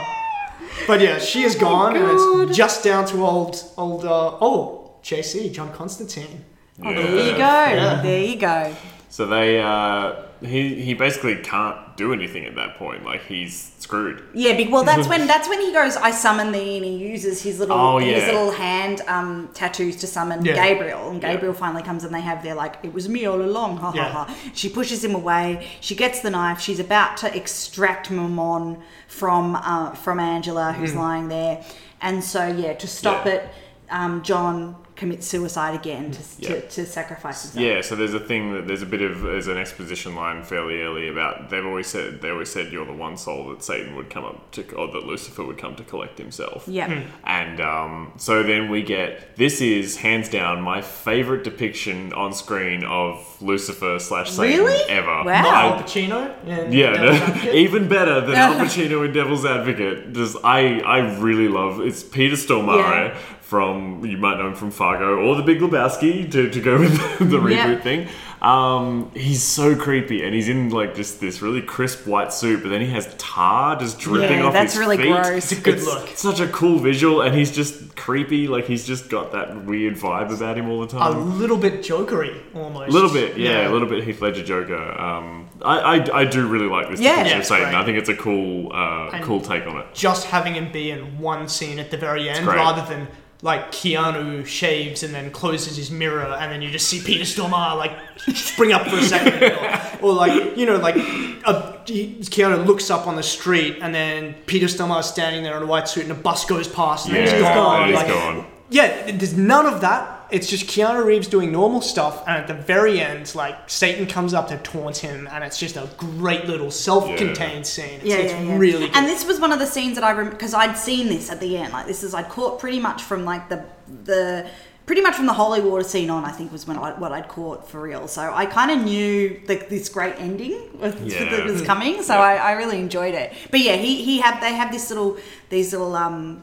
[0.86, 2.06] But yeah, she is gone, and
[2.48, 4.06] it's just down to old, old.
[4.06, 6.44] Uh, oh, JC, John Constantine.
[6.84, 7.38] Oh, there you go.
[7.38, 8.00] Yeah.
[8.02, 8.74] There you go.
[9.10, 13.04] So they, uh, he, he basically can't do anything at that point.
[13.04, 14.22] Like, he's screwed.
[14.32, 15.96] Yeah, be- well, that's when that's when he goes.
[15.96, 18.14] I summon thee, and he uses his little Oh, yeah.
[18.14, 20.54] his little hand um, tattoos to summon Yeah.
[20.54, 21.10] Gabriel.
[21.10, 21.32] And Yeah.
[21.34, 24.08] Gabriel finally comes, and they have their like, "It was me all along." Ha Yeah.
[24.10, 24.34] ha ha.
[24.54, 25.68] She pushes him away.
[25.80, 26.58] She gets the knife.
[26.60, 28.78] She's about to extract Mammon
[29.08, 30.96] from uh, from Angela, who's Mm.
[30.96, 31.62] lying there.
[32.00, 33.32] And so, yeah, to stop Yeah.
[33.32, 33.48] it,
[33.90, 36.48] um, John commits suicide again to, Yeah.
[36.48, 37.64] to, to sacrifice himself.
[37.64, 40.82] Yeah, so there's a thing that there's a bit of there's an exposition line fairly
[40.82, 44.10] early about they've always said they always said you're the one soul that Satan would
[44.10, 46.64] come up to or that Lucifer would come to collect himself.
[46.68, 46.88] Yeah.
[46.92, 47.08] Hmm.
[47.24, 52.84] And um, so then we get this is hands down my favorite depiction on screen
[52.84, 54.90] of Lucifer slash Satan Really?
[54.90, 55.06] ever.
[55.24, 55.24] Wow.
[55.26, 56.46] I- Al Pacino.
[56.46, 60.12] in yeah, no, even better than Al Pacino in Devil's Advocate.
[60.12, 63.18] Just I, I really love it's Peter Stormare Yeah.
[63.40, 66.92] from you might know him from Fargo or The Big Lebowski to, to go with
[67.20, 67.80] the reboot Yeah.
[67.80, 68.08] thing.
[68.42, 72.70] Um, he's so creepy and he's in like just this really crisp white suit, but
[72.70, 74.40] then he has tar just dripping off.
[74.40, 75.12] Yeah, off that's his really feet.
[75.12, 75.52] gross.
[75.52, 76.08] It's a good look.
[76.16, 78.48] Such a cool visual, and he's just creepy.
[78.48, 81.14] Like he's just got that weird vibe about him all the time.
[81.16, 82.88] a little bit jokery almost.
[82.88, 85.00] A little bit, yeah, a little bit Heath Ledger Joker.
[85.00, 87.24] Um, I, I, I do really like this Yeah.
[87.24, 87.66] Yeah, Satan.
[87.68, 87.76] great.
[87.76, 89.86] I think it's a cool, uh, cool take on it.
[89.94, 93.06] just having him be in one scene at the very end rather than
[93.44, 97.76] like Keanu shaves and then closes his mirror and then you just see Peter Stormare
[97.76, 97.92] like
[98.36, 99.42] spring up for a second
[100.00, 104.34] or, or like you know like a, Keanu looks up on the street and then
[104.46, 107.22] Peter Stormare's standing there in a white suit and a bus goes past and then
[107.24, 107.92] he's Yeah, gone.
[107.92, 108.46] Like, gone.
[108.70, 110.21] Yeah, there's none of that.
[110.32, 114.32] It's just Keanu Reeves doing normal stuff, and at the very end, like Satan comes
[114.34, 118.00] up to taunt him, and it's just a great little self-contained scene.
[118.00, 118.56] It's, Yeah, it's yeah, yeah.
[118.58, 118.96] really good.
[118.96, 121.38] And this was one of the scenes that I remember because I'd seen this at
[121.40, 121.72] the end.
[121.72, 123.64] Like this is I'd caught pretty much from like the
[124.04, 124.48] the
[124.86, 126.24] pretty much from the holy water scene on.
[126.24, 128.08] I think was when I, what I'd caught for real.
[128.08, 131.30] So I kind of knew like this great ending was, Yeah.
[131.30, 132.02] that was coming.
[132.02, 133.32] So I, I really enjoyed it.
[133.50, 135.18] But yeah, he he have they have this little
[135.50, 136.42] these little um.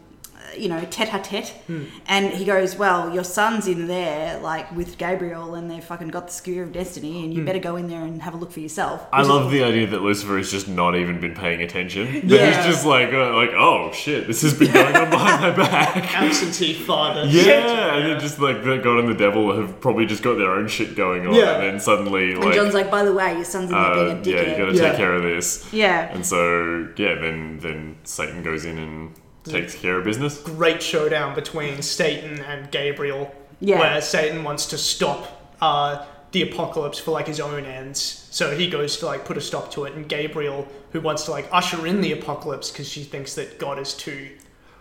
[0.57, 1.49] You know, tete-a-tete.
[1.67, 1.83] Hmm.
[2.07, 6.27] And he goes, well, your son's in there, like, with Gabriel, and they've fucking got
[6.27, 7.45] the Skewer of Destiny, and you Hmm.
[7.45, 9.05] better go in there and have a look for yourself.
[9.11, 12.07] I Which is- love the idea that Lucifer has just not even been paying attention.
[12.29, 12.55] That Yeah.
[12.63, 16.15] he's just like, uh, like, oh shit, this has been going on behind my back.
[16.21, 17.25] Absentee father.
[17.25, 20.51] Yeah, and then just like the God and the devil have probably just got their
[20.51, 21.55] own shit going on, Yeah.
[21.55, 24.37] and then suddenly And John's like, by the way, your son's in there uh, being
[24.37, 24.57] a yeah, you dickhead.
[24.57, 24.87] got to Yeah.
[24.89, 25.67] take care of this.
[25.71, 26.09] Yeah.
[26.13, 29.11] And so yeah, then then Satan goes in and
[29.49, 30.39] takes care of business.
[30.41, 33.79] Great showdown between Satan and Gabriel, Yeah.
[33.79, 38.27] where Satan wants to stop uh, the apocalypse for like his own ends.
[38.31, 41.31] So he goes to like put a stop to it, and Gabriel, who wants to
[41.31, 44.29] like usher in the apocalypse because she thinks that God is too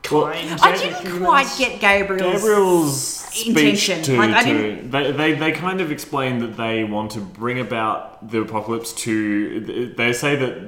[0.03, 0.61] kind.
[0.63, 1.25] I didn't humans.
[1.27, 4.03] quite get Gabriel's, Gabriel's speech intention.
[4.05, 4.91] to, like, I to- didn't.
[4.91, 9.93] they, they they kind of explain that they want to bring about the apocalypse to
[9.97, 10.59] they say that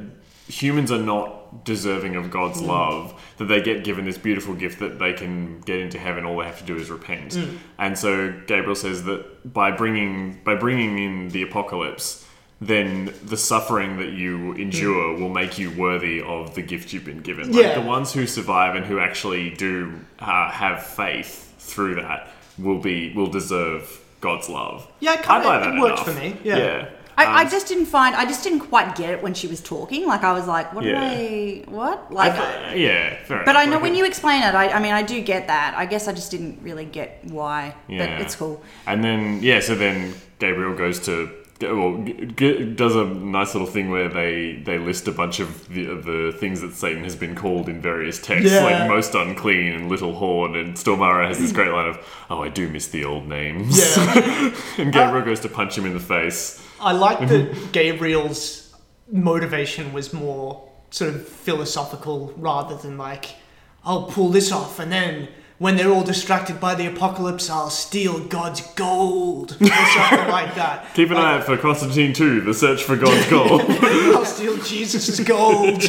[0.48, 2.66] humans are not deserving of God's Mm.
[2.68, 6.38] love that they get given this beautiful gift that they can get into heaven all
[6.38, 7.56] they have to do is repent Mm.
[7.78, 12.24] and so Gabriel says that by bringing by bringing in the apocalypse
[12.60, 17.22] then the suffering that you endure will make you worthy of the gift you've been
[17.22, 17.50] given.
[17.52, 17.74] Like Yeah.
[17.80, 22.28] the ones who survive and who actually do uh, have faith through that
[22.58, 24.86] will be will deserve God's love.
[25.00, 26.14] Yeah, I buy that it worked enough.
[26.14, 26.84] for me, yeah.
[27.20, 28.14] I, Um, I just didn't find.
[28.22, 30.06] I just didn't quite get it when she was talking.
[30.12, 31.00] Like I was like, "What Yeah.
[31.00, 31.70] did I?
[31.70, 34.78] What?" Like, Uh, yeah, fair but I know Like, when you explain it, I, I
[34.80, 35.74] mean, I do get that.
[35.76, 37.08] I guess I just didn't really get
[37.38, 37.74] why.
[37.88, 37.98] Yeah.
[38.06, 38.56] But it's cool.
[38.86, 41.30] And then yeah, so then Gabriel goes to
[41.62, 45.48] well g- g- does a nice little thing where they they list a bunch of
[45.68, 48.64] the, the things that Satan has been called in various texts, Yeah.
[48.64, 50.56] like most unclean and little horn.
[50.56, 51.96] And Stormare has this great line of,
[52.30, 54.54] "Oh, I do miss the old names." Yeah.
[54.78, 56.66] and Gabriel goes to punch him in the face.
[56.80, 58.74] I like that Gabriel's
[59.10, 63.36] motivation was more sort of philosophical rather than like,
[63.84, 65.28] I'll pull this off and then
[65.60, 70.86] when they're all distracted by the apocalypse, I'll steal God's gold or something like that.
[70.94, 73.60] Keep an eye out for Constantine 2, The Search for God's Gold.
[73.68, 75.82] I'll steal Jesus' gold.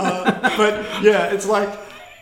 [0.00, 1.68] Uh, but yeah, it's like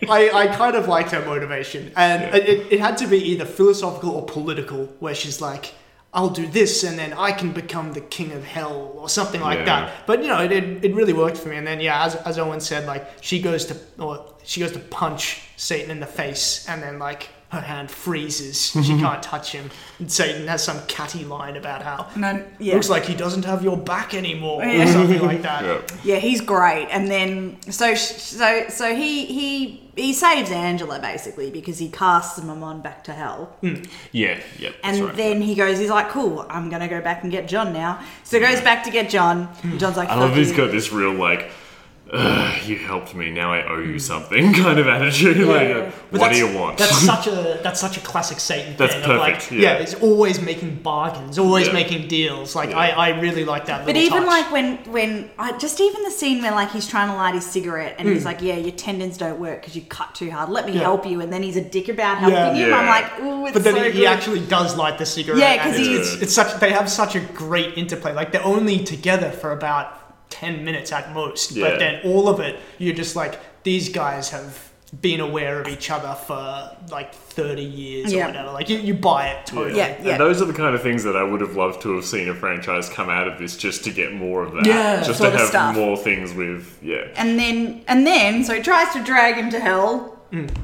[0.06, 4.10] I, I kind of liked her motivation, and it, it had to be either philosophical
[4.10, 5.74] or political, where she's like.
[6.14, 9.60] I'll do this, and then I can become the king of hell, or something like
[9.60, 9.64] Yeah.
[9.64, 10.06] that.
[10.06, 11.56] But you know, it, it, it really worked for me.
[11.56, 14.78] And then yeah, as, as Owen said, like she goes to or she goes to
[14.78, 18.72] punch Satan in the face, and then like her hand freezes.
[18.82, 19.70] She can't touch him.
[19.98, 22.74] And Satan has some catty line about how No, yeah.
[22.74, 24.84] looks like he doesn't have your back anymore, Yeah.
[24.84, 25.92] or something like that.
[26.04, 26.88] Yeah, he's great.
[26.90, 32.80] And then so so so he he he saves Angela basically because he casts Mammon
[32.80, 33.54] back to hell.
[33.60, 33.82] Hmm.
[34.10, 34.70] yeah, yeah.
[34.82, 35.16] That's And right.
[35.16, 38.00] then he goes, he's like, cool, I'm gonna go back and get John now.
[38.24, 39.48] So he goes back to get John.
[39.62, 40.56] and John's like, I love fuck he's you.
[40.56, 41.50] got this real like, "Ugh,
[42.12, 45.38] you helped me, now I owe you something kind of attitude.
[45.38, 46.76] like, uh, But what do you want?
[46.76, 49.04] That's such a that's such a classic Satan That's thing.
[49.04, 49.74] of like, perfect, yeah.
[49.74, 51.72] it's always making bargains, always Yeah.
[51.72, 52.54] making deals.
[52.54, 53.86] Like I, I really like that.
[53.86, 54.26] But even touch.
[54.26, 57.46] like when when I just even the scene where like he's trying to light his
[57.46, 58.26] cigarette and he's Mm.
[58.26, 60.50] like, yeah, your tendons don't work because you cut too hard.
[60.50, 60.80] Let me Yeah.
[60.80, 61.20] help you.
[61.22, 62.52] And then he's a dick about helping Yeah.
[62.52, 62.70] him.
[62.70, 62.78] Yeah.
[62.78, 63.94] I'm like, ooh, it's but then so he, good.
[63.96, 65.38] he actually does light the cigarette.
[65.40, 68.12] Yeah, because he's- it's, it's such they have such a great interplay.
[68.12, 70.01] Like they're only together for about
[70.32, 71.70] ten minutes at most, Yeah.
[71.70, 74.70] but then all of it, you're just like these guys have
[75.00, 78.24] been aware of each other for like thirty years Yeah.
[78.24, 78.50] or whatever.
[78.52, 79.76] Like you, you buy it totally.
[79.78, 82.04] Yeah, And those are the kind of things that I would have loved to have
[82.04, 84.66] seen a franchise come out of this just to get more of that.
[84.66, 85.74] Yeah, just sort to of have stuff.
[85.76, 87.06] more things with yeah.
[87.16, 90.11] And then and then so he tries to drag him to hell,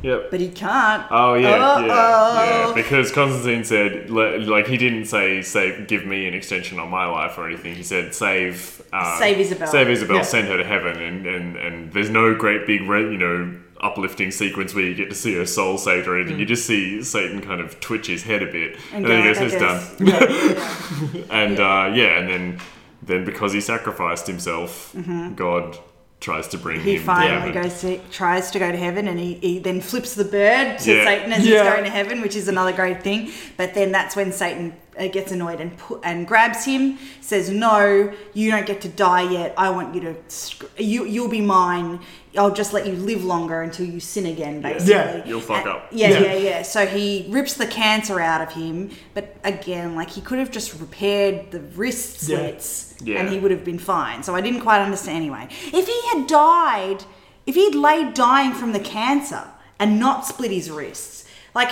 [0.02, 0.30] Yep.
[0.30, 1.04] but he can't.
[1.10, 2.68] Oh yeah, yeah, Uh-oh.
[2.68, 2.72] yeah.
[2.74, 7.36] Because Constantine said, like, he didn't say, "Save, give me an extension on my life"
[7.36, 7.74] or anything.
[7.74, 10.22] He said, "Save, uh, Save Isabel." save Isabel, Yeah.
[10.22, 14.30] send her to heaven." And and and there's no great big, re- you know, uplifting
[14.30, 16.36] sequence where you get to see her soul saved or anything.
[16.36, 16.40] Mm.
[16.40, 19.32] You just see Satan kind of twitch his head a bit, and, And then he
[19.34, 22.58] goes, "It's done." guess." and uh, yeah, and then
[23.02, 25.36] then because he sacrificed himself, Mhm.
[25.36, 25.78] God
[26.20, 27.62] tries to bring He him to finally heaven.
[27.62, 30.92] goes to tries to go to heaven, and he, he then flips the bird to
[30.96, 31.04] Yeah.
[31.04, 31.62] Satan as Yeah.
[31.62, 33.30] he's going to heaven, which is another great thing.
[33.56, 38.12] But then that's when Satan uh, gets annoyed and pu- and grabs him, says, "No,
[38.34, 39.54] you don't get to die yet.
[39.56, 42.00] I want you to sc- you you'll be mine.
[42.39, 45.68] I'll just let you live longer until you sin again." Basically, Yeah, you'll fuck And-
[45.68, 45.89] up.
[45.91, 46.18] Yeah, Yeah.
[46.20, 46.62] yeah, yeah.
[46.62, 50.78] So he rips the cancer out of him, but again, like he could have just
[50.80, 53.18] repaired the wrist slits, Yeah.
[53.20, 54.22] and he would have been fine.
[54.22, 55.49] So I didn't quite understand anyway.
[55.72, 57.05] If he had died,
[57.47, 59.43] if he'd laid dying from the cancer
[59.78, 61.24] and not split his wrists,
[61.55, 61.70] like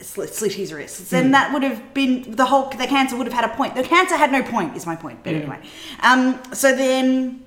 [0.00, 1.30] slit, slit his wrists, then Hmm.
[1.32, 2.68] that would have been the whole.
[2.76, 3.74] The cancer would have had a point.
[3.76, 5.20] The cancer had no point, is my point.
[5.24, 5.38] But Yeah.
[5.40, 5.58] anyway,
[6.02, 7.40] um, so then.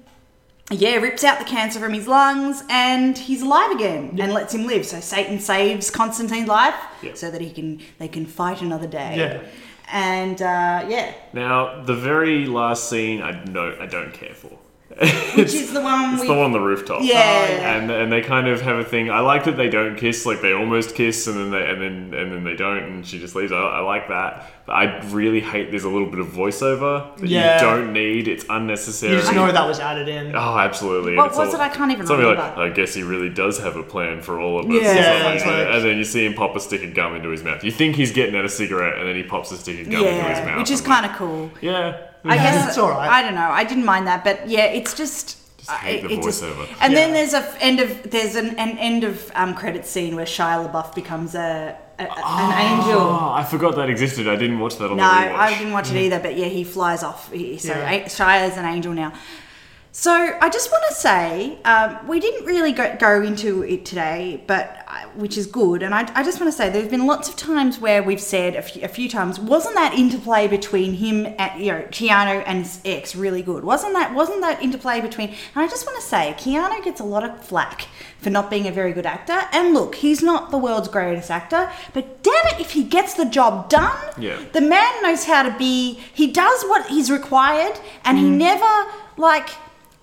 [0.71, 4.67] Yeah, rips out the cancer from his lungs and he's alive again and lets him
[4.67, 4.85] live.
[4.85, 7.13] So Satan saves Constantine's life Yeah.
[7.15, 9.15] so that he can they can fight another day.
[9.17, 9.41] Yeah.
[9.91, 14.58] And uh, yeah, Now, the very last scene, I no, I don't care for.
[15.35, 17.01] Which is the one It's we the one on the rooftop.
[17.01, 17.77] Oh, yeah.
[17.77, 19.09] and and they kind of have a thing.
[19.11, 22.19] I like that they don't kiss, like they almost kiss, and then they and then
[22.19, 23.51] and then they don't, and she just leaves.
[23.51, 25.69] I, I like that, but I really hate.
[25.69, 27.55] There's a little bit of voiceover that Yeah.
[27.55, 28.27] you don't need.
[28.27, 29.13] It's unnecessary.
[29.13, 30.35] You just know that was added in.
[30.35, 31.15] Oh, absolutely.
[31.15, 31.59] What It's was it?
[31.59, 32.35] I can't even remember.
[32.35, 34.71] Like, I guess he really does have a plan for all of us.
[34.71, 35.51] or Yeah, something.
[35.51, 37.63] like- and then you see him pop a stick of gum into his mouth.
[37.63, 40.03] You think he's getting out a cigarette, and then he pops a stick of gum
[40.03, 40.57] into his mouth.
[40.57, 41.51] which is kind of cool.
[41.61, 41.97] Yeah.
[42.25, 43.09] I Yeah, guess it's all right.
[43.09, 43.49] I don't know.
[43.49, 45.37] I didn't mind that, but yeah, it's just.
[45.57, 46.67] Just hate uh, I- the it just- voiceover.
[46.81, 50.15] and then there's a f- end of there's an, an end of um, credit scene
[50.15, 52.99] where Shia LaBeouf becomes a, a an ah, angel.
[53.01, 54.27] Oh, I forgot that existed.
[54.27, 55.09] I didn't watch that on No, the.
[55.45, 56.03] I didn't watch it mm.
[56.05, 57.31] either, but yeah, he flies off.
[57.31, 57.89] He, so Yeah.
[57.91, 59.11] A- Shia is an angel now.
[59.91, 64.41] So I just want to say um, we didn't really go, go into it today,
[64.45, 65.81] but uh, which is good.
[65.81, 68.55] And I, I just want to say there's been lots of times where we've said
[68.55, 72.59] a few, a few times, wasn't that interplay between him and you know Keanu and
[72.59, 73.63] his ex really good?
[73.63, 75.29] Wasn't that wasn't that interplay between?
[75.29, 77.87] And I just want to say Keanu gets a lot of flack
[78.19, 79.39] for not being a very good actor.
[79.51, 83.25] And look, he's not the world's greatest actor, but damn it, if he gets the
[83.25, 84.39] job done, Yeah.
[84.53, 85.99] the man knows how to be.
[86.13, 88.85] He does what he's required, and he never
[89.17, 89.49] like.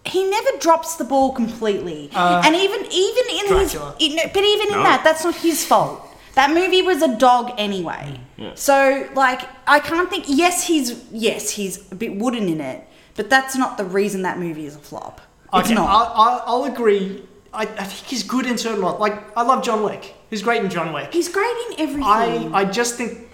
[0.07, 3.95] He never drops the ball completely, uh, and even even in Dracula.
[3.99, 6.03] his, in, but even in that, that's not his fault.
[6.35, 8.21] That movie was a dog anyway.
[8.39, 8.53] Mm, yeah.
[8.55, 10.25] So like, I can't think.
[10.29, 14.39] Yes, he's yes he's a bit wooden in it, but that's not the reason that
[14.39, 15.21] movie is a flop.
[15.55, 15.89] It's Okay, not.
[15.89, 17.23] I'll, I'll, I'll agree.
[17.55, 18.99] I, I think he's good in certain ones.
[19.01, 20.15] Like, I love John Wick.
[20.29, 21.13] He's great in John Wick.
[21.15, 22.03] he's great in everything.
[22.05, 23.26] I, I just think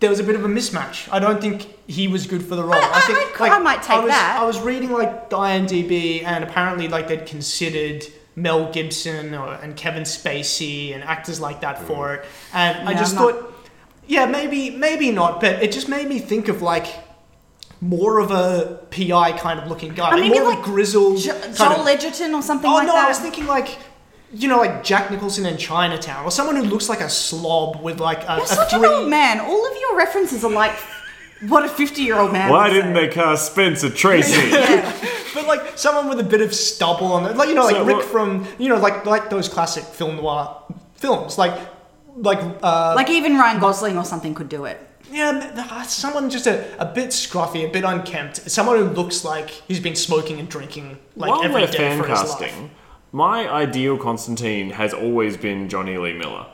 [0.00, 1.08] there was a bit of a mismatch.
[1.10, 2.74] I don't think he was good for the role.
[2.74, 4.38] I- I, think I- I might take was, that.
[4.40, 9.74] I was reading like the IMDb, and apparently like they'd considered Mel Gibson or, and
[9.76, 12.18] Kevin Spacey and actors like that for mm.
[12.18, 13.52] it, and I just I'm not- thought,
[14.06, 16.86] yeah, maybe maybe not, but it just made me think of like.
[17.82, 21.18] More of a PI kind of looking guy, I mean, more of like a grizzled.
[21.18, 23.04] Jo- Joel of- Edgerton or something Oh like no, that.
[23.04, 23.68] I was thinking like,
[24.32, 28.00] you know, like Jack Nicholson in Chinatown, or someone who looks like a slob with
[28.00, 28.78] like a, You're a such three.
[28.80, 29.40] an old man.
[29.40, 30.76] All of your references are like
[31.48, 32.50] what a fifty-year-old man.
[32.50, 33.06] Why would didn't say.
[33.06, 34.40] they cast Spencer Tracy?
[35.34, 37.84] But like someone with a bit of stubble on it, like you know, like So
[37.84, 40.62] Rick what- from you know, like like those classic film noir
[40.94, 41.58] films, like
[42.16, 44.80] like uh, Like even Ryan Gosling or something could do it.
[45.12, 49.50] yeah, uh, someone just a, a bit scruffy, a bit unkempt, someone who looks like
[49.50, 52.54] he's been smoking and drinking like While every we're day fan for his life.
[53.12, 56.46] My ideal Constantine has always been Jonny Lee Miller.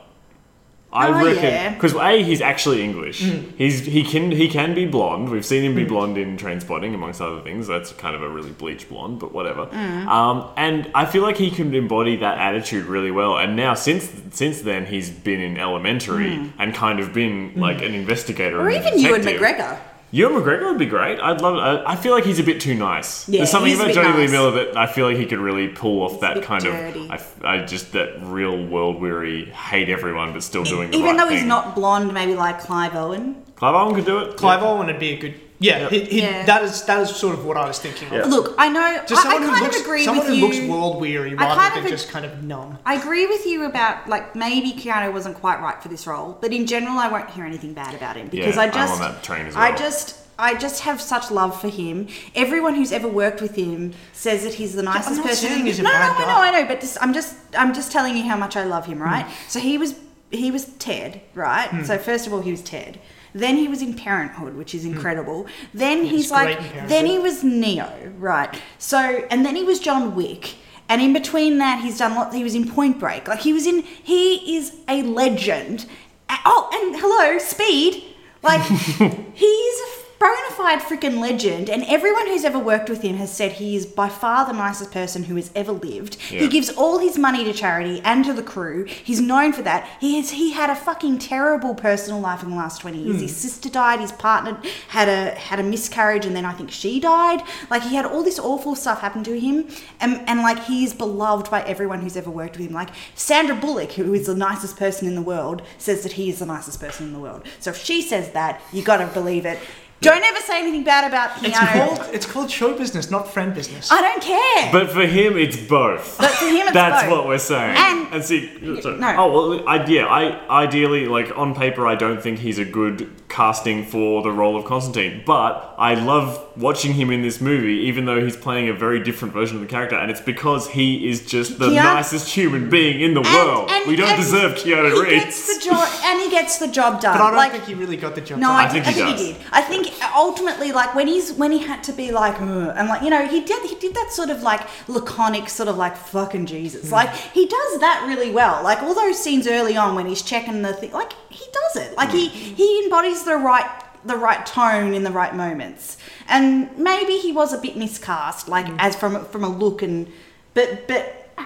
[0.95, 1.73] I Oh, reckon yeah.
[1.73, 3.23] because a he's actually English.
[3.23, 3.53] Mm.
[3.57, 5.29] He's he can he can be blonde.
[5.29, 7.65] We've seen him be blonde in Trainspotting, amongst other things.
[7.65, 9.65] That's kind of a really bleach blonde, but whatever.
[9.65, 10.05] Mm.
[10.05, 13.39] Um, and I feel like he can embody that attitude really well.
[13.39, 17.95] And now since since then, he's been in Elementary and kind of been like an
[17.95, 18.61] investigator, Mm.
[18.63, 19.41] Or and even Ewan detective.
[19.41, 19.79] McGregor.
[20.15, 21.19] Ewan McGregor would be great.
[21.19, 21.55] I'd love.
[21.57, 23.27] I, I feel like he's a bit too nice.
[23.27, 24.31] Yeah, There's something he's a about bit Johnny Lee nice.
[24.31, 27.05] Miller that I feel like he could really pull off that bit kind dirty.
[27.05, 27.09] of.
[27.11, 31.15] I, f- I just that real world weary, hate everyone but still doing the Even
[31.15, 31.47] right though he's thing.
[31.49, 33.43] not blonde, maybe like Clive Owen.
[33.55, 34.37] Clive Owen could do it.
[34.37, 35.33] Clive Owen would be a good.
[35.63, 36.45] Yeah, he, he, Yeah.
[36.45, 38.11] that is that is sort of what I was thinking.
[38.11, 38.19] Yeah.
[38.23, 38.29] Of.
[38.29, 39.03] Look, I know.
[39.07, 40.45] Just I, I someone who kind looks, of agree someone with who you.
[40.47, 42.77] looks world weary rather kind than of ag- just kind of numb.
[42.85, 46.51] I agree with you about like maybe Keanu wasn't quite right for this role, but
[46.53, 49.11] in general, I won't hear anything bad about him because Yeah, I I'm just, on
[49.13, 49.77] that train as I well.
[49.77, 52.07] just, I just have such love for him.
[52.35, 55.47] Everyone who's ever worked with him says that he's the nicest not person.
[55.49, 56.33] saying he's a no, bad no, I guy.
[56.51, 58.85] know, I know, but just, I'm just, I'm just telling you how much I love
[58.85, 59.25] him, right?
[59.25, 59.49] Hmm.
[59.49, 59.95] So he was,
[60.31, 61.67] he was Ted, right?
[61.69, 61.83] Hmm.
[61.83, 62.99] So first of all, he was Ted.
[63.33, 65.47] Then he was in Parenthood, which is incredible.
[65.73, 68.61] Then he's like, then he was Neo, right?
[68.77, 70.55] So, and then he was John Wick.
[70.89, 72.35] And in between that, he's done lots.
[72.35, 73.27] He was in Point Break.
[73.27, 73.81] Like he was in.
[73.81, 75.87] He is a legend.
[76.29, 78.03] Oh, and hello, Speed.
[78.43, 78.61] Like
[79.33, 83.51] he's a bona fide freaking legend, and everyone who's ever worked with him has said
[83.51, 86.15] he is by far the nicest person who has ever lived.
[86.31, 86.39] Yeah.
[86.39, 88.85] He gives all his money to charity and to the crew.
[88.85, 89.85] He's known for that.
[89.99, 93.17] He has he had a fucking terrible personal life in the last twenty years.
[93.17, 93.23] Hmm.
[93.23, 93.99] His sister died.
[93.99, 97.43] His partner had a had a miscarriage, and then I think she died.
[97.69, 99.67] Like he had all this awful stuff happen to him,
[99.99, 102.73] and and like he's beloved by everyone who's ever worked with him.
[102.73, 106.39] Like Sandra Bullock, who is the nicest person in the world, says that he is
[106.39, 107.45] the nicest person in the world.
[107.59, 109.59] So if she says that, you got to believe it.
[110.03, 111.47] Don't ever say anything bad about Keanu.
[111.49, 111.57] It's
[111.97, 113.91] called it's called show business, not friend business.
[113.91, 114.71] I don't care.
[114.71, 116.17] But for him, it's both.
[116.17, 117.11] But for him, it's both That's both.
[117.11, 117.75] what we're saying.
[117.77, 118.47] And- see,
[118.81, 118.99] sorry.
[118.99, 119.15] no.
[119.17, 120.05] oh well, I, yeah.
[120.05, 124.55] I ideally like on paper, I don't think he's a good casting for the role
[124.55, 125.23] of Constantine.
[125.25, 129.33] But I love watching him in this movie, even though he's playing a very different
[129.33, 133.01] version of the character, and it's because he is just the Keanu- nicest human being
[133.01, 133.69] in the world.
[133.71, 135.23] and- we don't and deserve Keanu he Reeves.
[135.25, 137.17] gets the job, and he gets the job done.
[137.17, 138.55] But I don't like, think he really got the job No, done.
[138.65, 139.35] I, think, I think he did.
[139.51, 143.09] I think ultimately, like when he's when he had to be like, and like you
[143.09, 146.87] know, he did he did that sort of like laconic sort of like fucking Jesus.
[146.89, 146.93] Hmm.
[146.93, 148.63] Like he does that really well.
[148.63, 151.97] Like all those scenes early on when he's checking the thing, like he does it.
[151.97, 152.55] Like he Hmm.
[152.55, 153.65] he embodies the right
[154.05, 155.97] the right tone in the right moments.
[156.27, 158.75] And maybe he was a bit miscast, like Hmm.
[158.79, 160.07] as from from a look and,
[160.53, 161.03] but but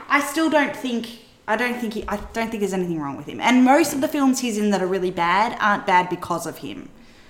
[0.10, 1.08] I still don't think.
[1.50, 3.40] I don't think he, I don't think there's anything wrong with him.
[3.40, 6.58] And most of the films he's in that are really bad aren't bad because of
[6.58, 6.90] him.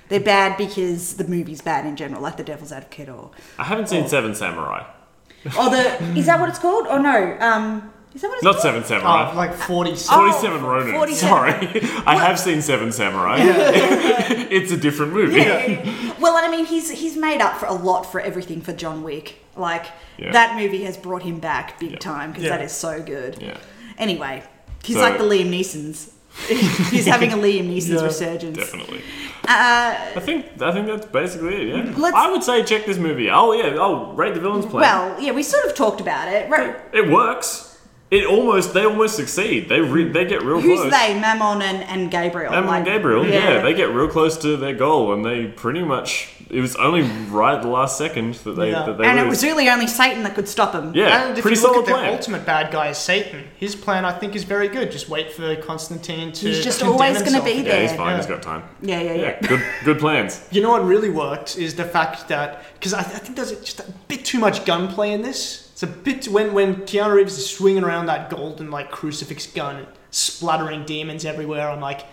[0.09, 3.29] They're bad because the movie's bad in general, like The Devil's Advocate or
[3.59, 4.81] I haven't seen Seven Samurai.
[5.59, 5.83] or the
[6.17, 6.87] is that what it's called?
[6.87, 7.37] Or no?
[7.39, 8.61] Um, is that what it's Not called?
[8.63, 9.29] Seven Samurai.
[9.31, 10.93] Oh, like 40 47 Oh, Ronin.
[10.95, 11.29] 47.
[11.29, 11.81] Sorry.
[12.07, 13.37] I have seen Seven Samurai.
[14.49, 15.39] it's a different movie.
[16.19, 19.35] Well, I mean, he's he's made up for a lot for everything for John Wick.
[19.55, 19.85] Like
[20.17, 20.31] Yeah.
[20.31, 22.57] that movie has brought him back big time because Yeah.
[22.57, 23.37] that is so good.
[23.39, 23.57] Yeah.
[23.99, 24.41] Anyway,
[24.83, 26.11] he's So- like the Liam Neeson's.
[26.47, 28.57] he's having a Liam Neeson's Yeah, resurgence.
[28.57, 29.01] Definitely.
[29.47, 31.85] Uh, I think I think that's basically it.
[31.85, 31.93] Yeah.
[31.97, 33.29] Let's- I would say check this movie.
[33.29, 33.75] Oh yeah.
[33.79, 34.81] Oh, rate the villain's plan.
[34.81, 36.49] well, yeah, we sort of talked about it.
[36.49, 36.75] Right.
[36.93, 37.66] it works.
[38.09, 39.67] It almost they almost succeed.
[39.67, 40.91] They re, they get real close Who's close.
[40.93, 41.19] they?
[41.19, 42.53] Mammon and, and Gabriel.
[42.53, 43.61] Emma like- and Gabriel, yeah.
[43.61, 46.29] they get real close to their goal, and they pretty much.
[46.49, 48.85] It was only right at the last second that they Yeah.
[48.85, 50.93] that they and it was really only Satan that could stop him.
[50.95, 52.13] Yeah, and if pretty you look solid at the plan.
[52.13, 53.43] ultimate bad guy is Satan.
[53.57, 54.89] His plan, I think, is very good.
[54.89, 56.47] Just wait for Constantine to.
[56.47, 57.81] He's just always gonna be there.
[57.81, 58.15] yeah, he's fine.
[58.15, 58.63] He's got time.
[58.81, 59.39] Yeah, yeah, yeah.
[59.41, 60.41] Good good plans.
[60.51, 63.81] You know what really worked is the fact that because I, I think there's just
[63.81, 65.66] a bit too much gunplay in this.
[65.77, 69.75] It's a bit when when Keanu Reeves is swinging around that golden like crucifix gun
[69.75, 71.69] and splattering demons everywhere.
[71.69, 72.03] I'm like,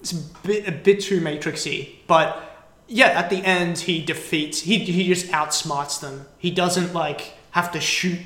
[0.00, 1.98] it's a bit a bit too matrixy.
[2.08, 2.42] But
[2.88, 4.62] yeah, at the end he defeats.
[4.62, 6.26] He he just outsmarts them.
[6.38, 8.18] He doesn't like have to shoot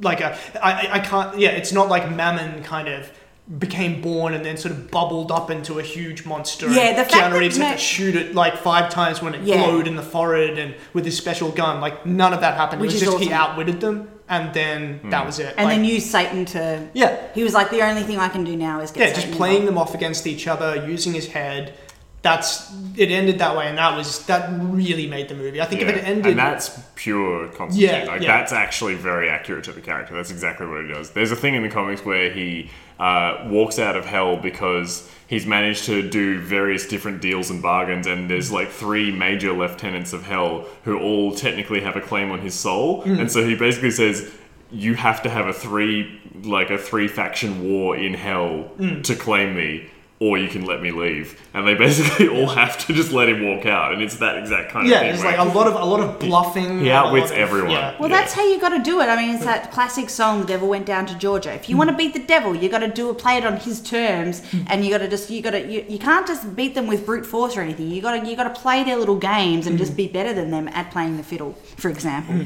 [0.00, 1.50] like a I I- I can't yeah.
[1.50, 3.10] It's not like Mammon kind of
[3.58, 6.70] became born and then sort of bubbled up into a huge monster.
[6.70, 9.34] Yeah, and the fact Keanu that Reeves had to shoot it like five times when
[9.34, 9.56] it Yeah.
[9.56, 11.80] glowed in the forehead and with his special gun.
[11.80, 12.80] Like none of that happened.
[12.80, 13.50] Which it was is just he awesome.
[13.50, 15.10] outwitted them and then hmm.
[15.10, 15.54] that was it.
[15.58, 16.88] And Like, then use Satan to.
[16.94, 17.20] Yeah.
[17.34, 19.36] He was like, the only thing I can do now is get yeah, Satan just
[19.36, 19.68] playing involved.
[19.68, 21.74] them off against each other, using his head.
[22.22, 23.10] That's it.
[23.10, 25.60] Ended that way, and that was that really made the movie.
[25.60, 27.90] I think if it ended, and that's pure Constantine.
[27.90, 28.38] Yeah, like yeah.
[28.38, 30.14] that's actually very accurate to the character.
[30.14, 31.10] That's exactly what he does.
[31.10, 32.70] There's a thing in the comics where he
[33.00, 38.06] uh, walks out of hell because he's managed to do various different deals and bargains,
[38.06, 42.38] and there's like three major lieutenants of hell who all technically have a claim on
[42.40, 43.18] his soul, Mm.
[43.20, 44.30] and so he basically says.
[44.74, 49.04] You have to have a three, like a three faction war in hell Mm.
[49.04, 49.90] to claim me,
[50.22, 51.36] or you can let me leave.
[51.52, 54.70] And they basically all have to just let him walk out, and it's that exact
[54.70, 55.14] kind of yeah, thing.
[55.14, 56.78] it's like a lot of a lot of bluffing.
[56.78, 57.72] he and outwits everyone.
[57.72, 57.96] Yeah.
[57.98, 59.06] Well, that's how you got to do it.
[59.06, 61.80] I mean, it's that classic song, "The Devil Went Down to Georgia." If you hmm.
[61.80, 64.48] want to beat the devil, you got to do it, play it on his terms,
[64.50, 64.62] hmm.
[64.68, 67.04] and you got to just, you got to, you, you can't just beat them with
[67.04, 67.90] brute force or anything.
[67.90, 69.96] You got to, you got to play their little games and just hmm.
[69.96, 72.36] be better than them at playing the fiddle, for example.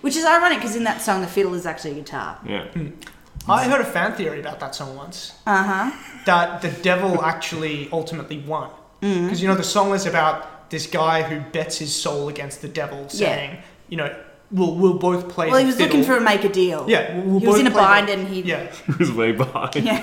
[0.00, 2.38] Which is ironic because in that song, the fiddle is actually a guitar.
[2.46, 2.68] Yeah.
[3.48, 5.32] I heard a fan theory about that song once.
[5.46, 6.20] Uh huh.
[6.26, 8.70] That the devil actually ultimately won.
[9.02, 9.24] Mm.
[9.24, 12.68] Because you know the song is about this guy who bets his soul against the
[12.68, 14.14] devil, saying, you know,
[14.52, 15.48] we'll we'll both play.
[15.50, 16.84] Well, he the was looking for a make a deal.
[16.88, 18.42] Yeah, we'll, we'll he was in a play the- bind and he.
[18.42, 18.72] Yeah.
[18.86, 19.74] He was way behind.
[19.76, 20.00] Yeah.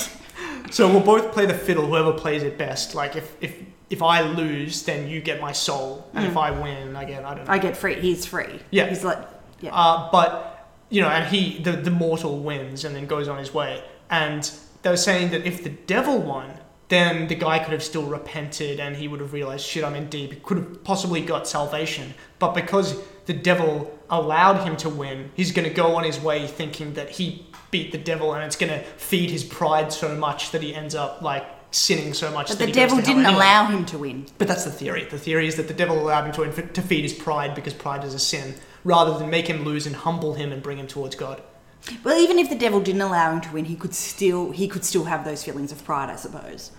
[0.71, 1.87] So we'll both play the fiddle.
[1.87, 2.93] Whoever plays it best.
[2.93, 3.55] Like if if
[3.89, 6.29] if I lose, then you get my soul, and Mm.
[6.29, 7.53] if I win, I get I don't know.
[7.53, 7.95] I get free.
[7.99, 8.59] He's free.
[8.69, 8.87] Yeah.
[8.87, 9.17] He's like,
[9.61, 9.73] yeah.
[9.73, 10.58] Uh, but
[10.89, 13.83] you know, and he the the mortal wins and then goes on his way.
[14.09, 14.49] And
[14.81, 16.59] they were saying that if the devil won,
[16.89, 20.09] then the guy could have still repented and he would have realized, shit, I'm in
[20.09, 20.33] deep.
[20.33, 22.13] He could have possibly got salvation.
[22.39, 26.47] But because the devil allowed him to win, he's going to go on his way
[26.47, 30.49] thinking that he beat the devil and it's going to feed his pride so much
[30.51, 33.35] that he ends up like sinning so much but that the devil didn't anyway.
[33.35, 34.25] allow him to win.
[34.39, 35.05] But that's the theory.
[35.05, 37.75] The theory is that the devil allowed him to, inf- to feed his pride because
[37.75, 40.87] pride is a sin, rather than make him lose and humble him and bring him
[40.87, 41.41] towards God.
[42.03, 44.83] Well, even if the devil didn't allow him to win, he could still he could
[44.83, 46.71] still have those feelings of pride, I suppose.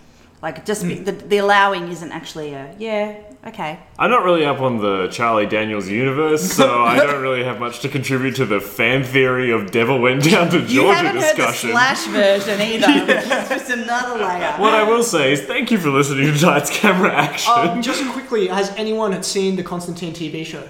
[0.42, 3.78] Like just be, the, the allowing isn't actually a yeah okay.
[3.98, 7.80] I'm not really up on the Charlie Daniels universe, so I don't really have much
[7.80, 11.70] to contribute to the fan theory of Devil Went Down to you Georgia haven't discussion.
[11.70, 14.53] heard the slash version either, which is just another layer.
[14.53, 17.53] What I will say is thank you for listening to Tonight's Camera Action.
[17.55, 20.66] Um, just quickly, has anyone seen the Constantine TV show?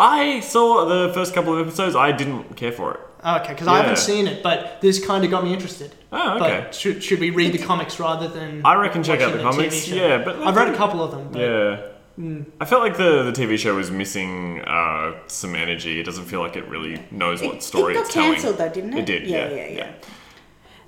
[0.00, 1.96] I saw the first couple of episodes.
[1.96, 3.00] I didn't care for it.
[3.24, 3.82] Okay, because I Yeah.
[3.82, 5.92] haven't seen it, but this kind of got me interested.
[6.12, 6.60] Oh, okay.
[6.64, 8.62] But should, should we read the comics rather than?
[8.64, 9.84] I reckon check out watching the TV comics.
[9.86, 9.94] show?
[9.96, 11.28] Yeah, but I've read a couple of them.
[11.32, 11.80] But Yeah.
[12.18, 12.46] Mm.
[12.60, 16.00] I felt like the, the TV show was missing uh, some energy.
[16.00, 18.32] It doesn't feel like it really knows what story it got it's telling.
[18.34, 18.98] cancelled though, didn't it?
[19.00, 19.28] It did.
[19.28, 19.90] Yeah, Yeah, yeah, yeah.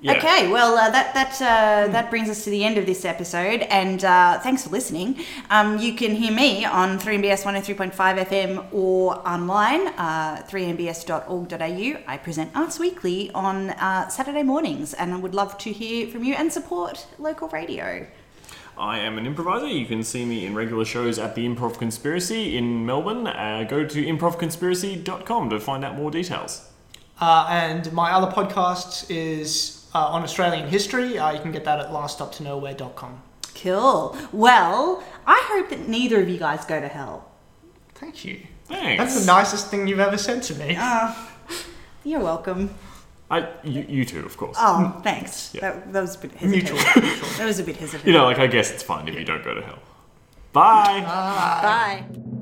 [0.03, 0.17] Yeah.
[0.17, 3.61] Okay, well uh, that that uh, that brings us to the end of this episode,
[3.69, 5.19] and uh, thanks for listening.
[5.51, 12.03] Um, you can hear me on 3MBS 103.5 FM or online, uh, 3mbs.org.au.
[12.07, 16.23] I present Arts Weekly on uh, Saturday mornings, and I would love to hear from
[16.23, 18.07] you and support local radio.
[18.75, 19.67] I am an improviser.
[19.67, 23.27] You can see me in regular shows at the Improv Conspiracy in Melbourne.
[23.27, 26.67] Uh, go to improvconspiracy.com to find out more details.
[27.19, 31.17] Uh, and my other podcast is uh, on Australian history.
[31.17, 33.21] Uh, you can get that at laststoptonowhere.com.
[33.55, 34.17] Cool.
[34.31, 37.29] Well, I hope that neither of you guys go to hell.
[37.95, 38.41] Thank you.
[38.65, 39.03] Thanks.
[39.03, 40.75] That's the nicest thing you've ever said to me.
[40.79, 41.31] Ah,
[42.03, 42.73] you're welcome.
[43.29, 44.57] I, you, you too, of course.
[44.59, 45.53] Oh, thanks.
[45.53, 45.61] Yeah.
[45.61, 46.51] That, that was a bit hesitant.
[46.51, 46.77] Mutual.
[47.37, 48.05] that was a bit hesitant.
[48.05, 49.79] You know, like I guess it's fine if you don't go to hell.
[50.51, 51.01] Bye.
[51.01, 52.37] Bye.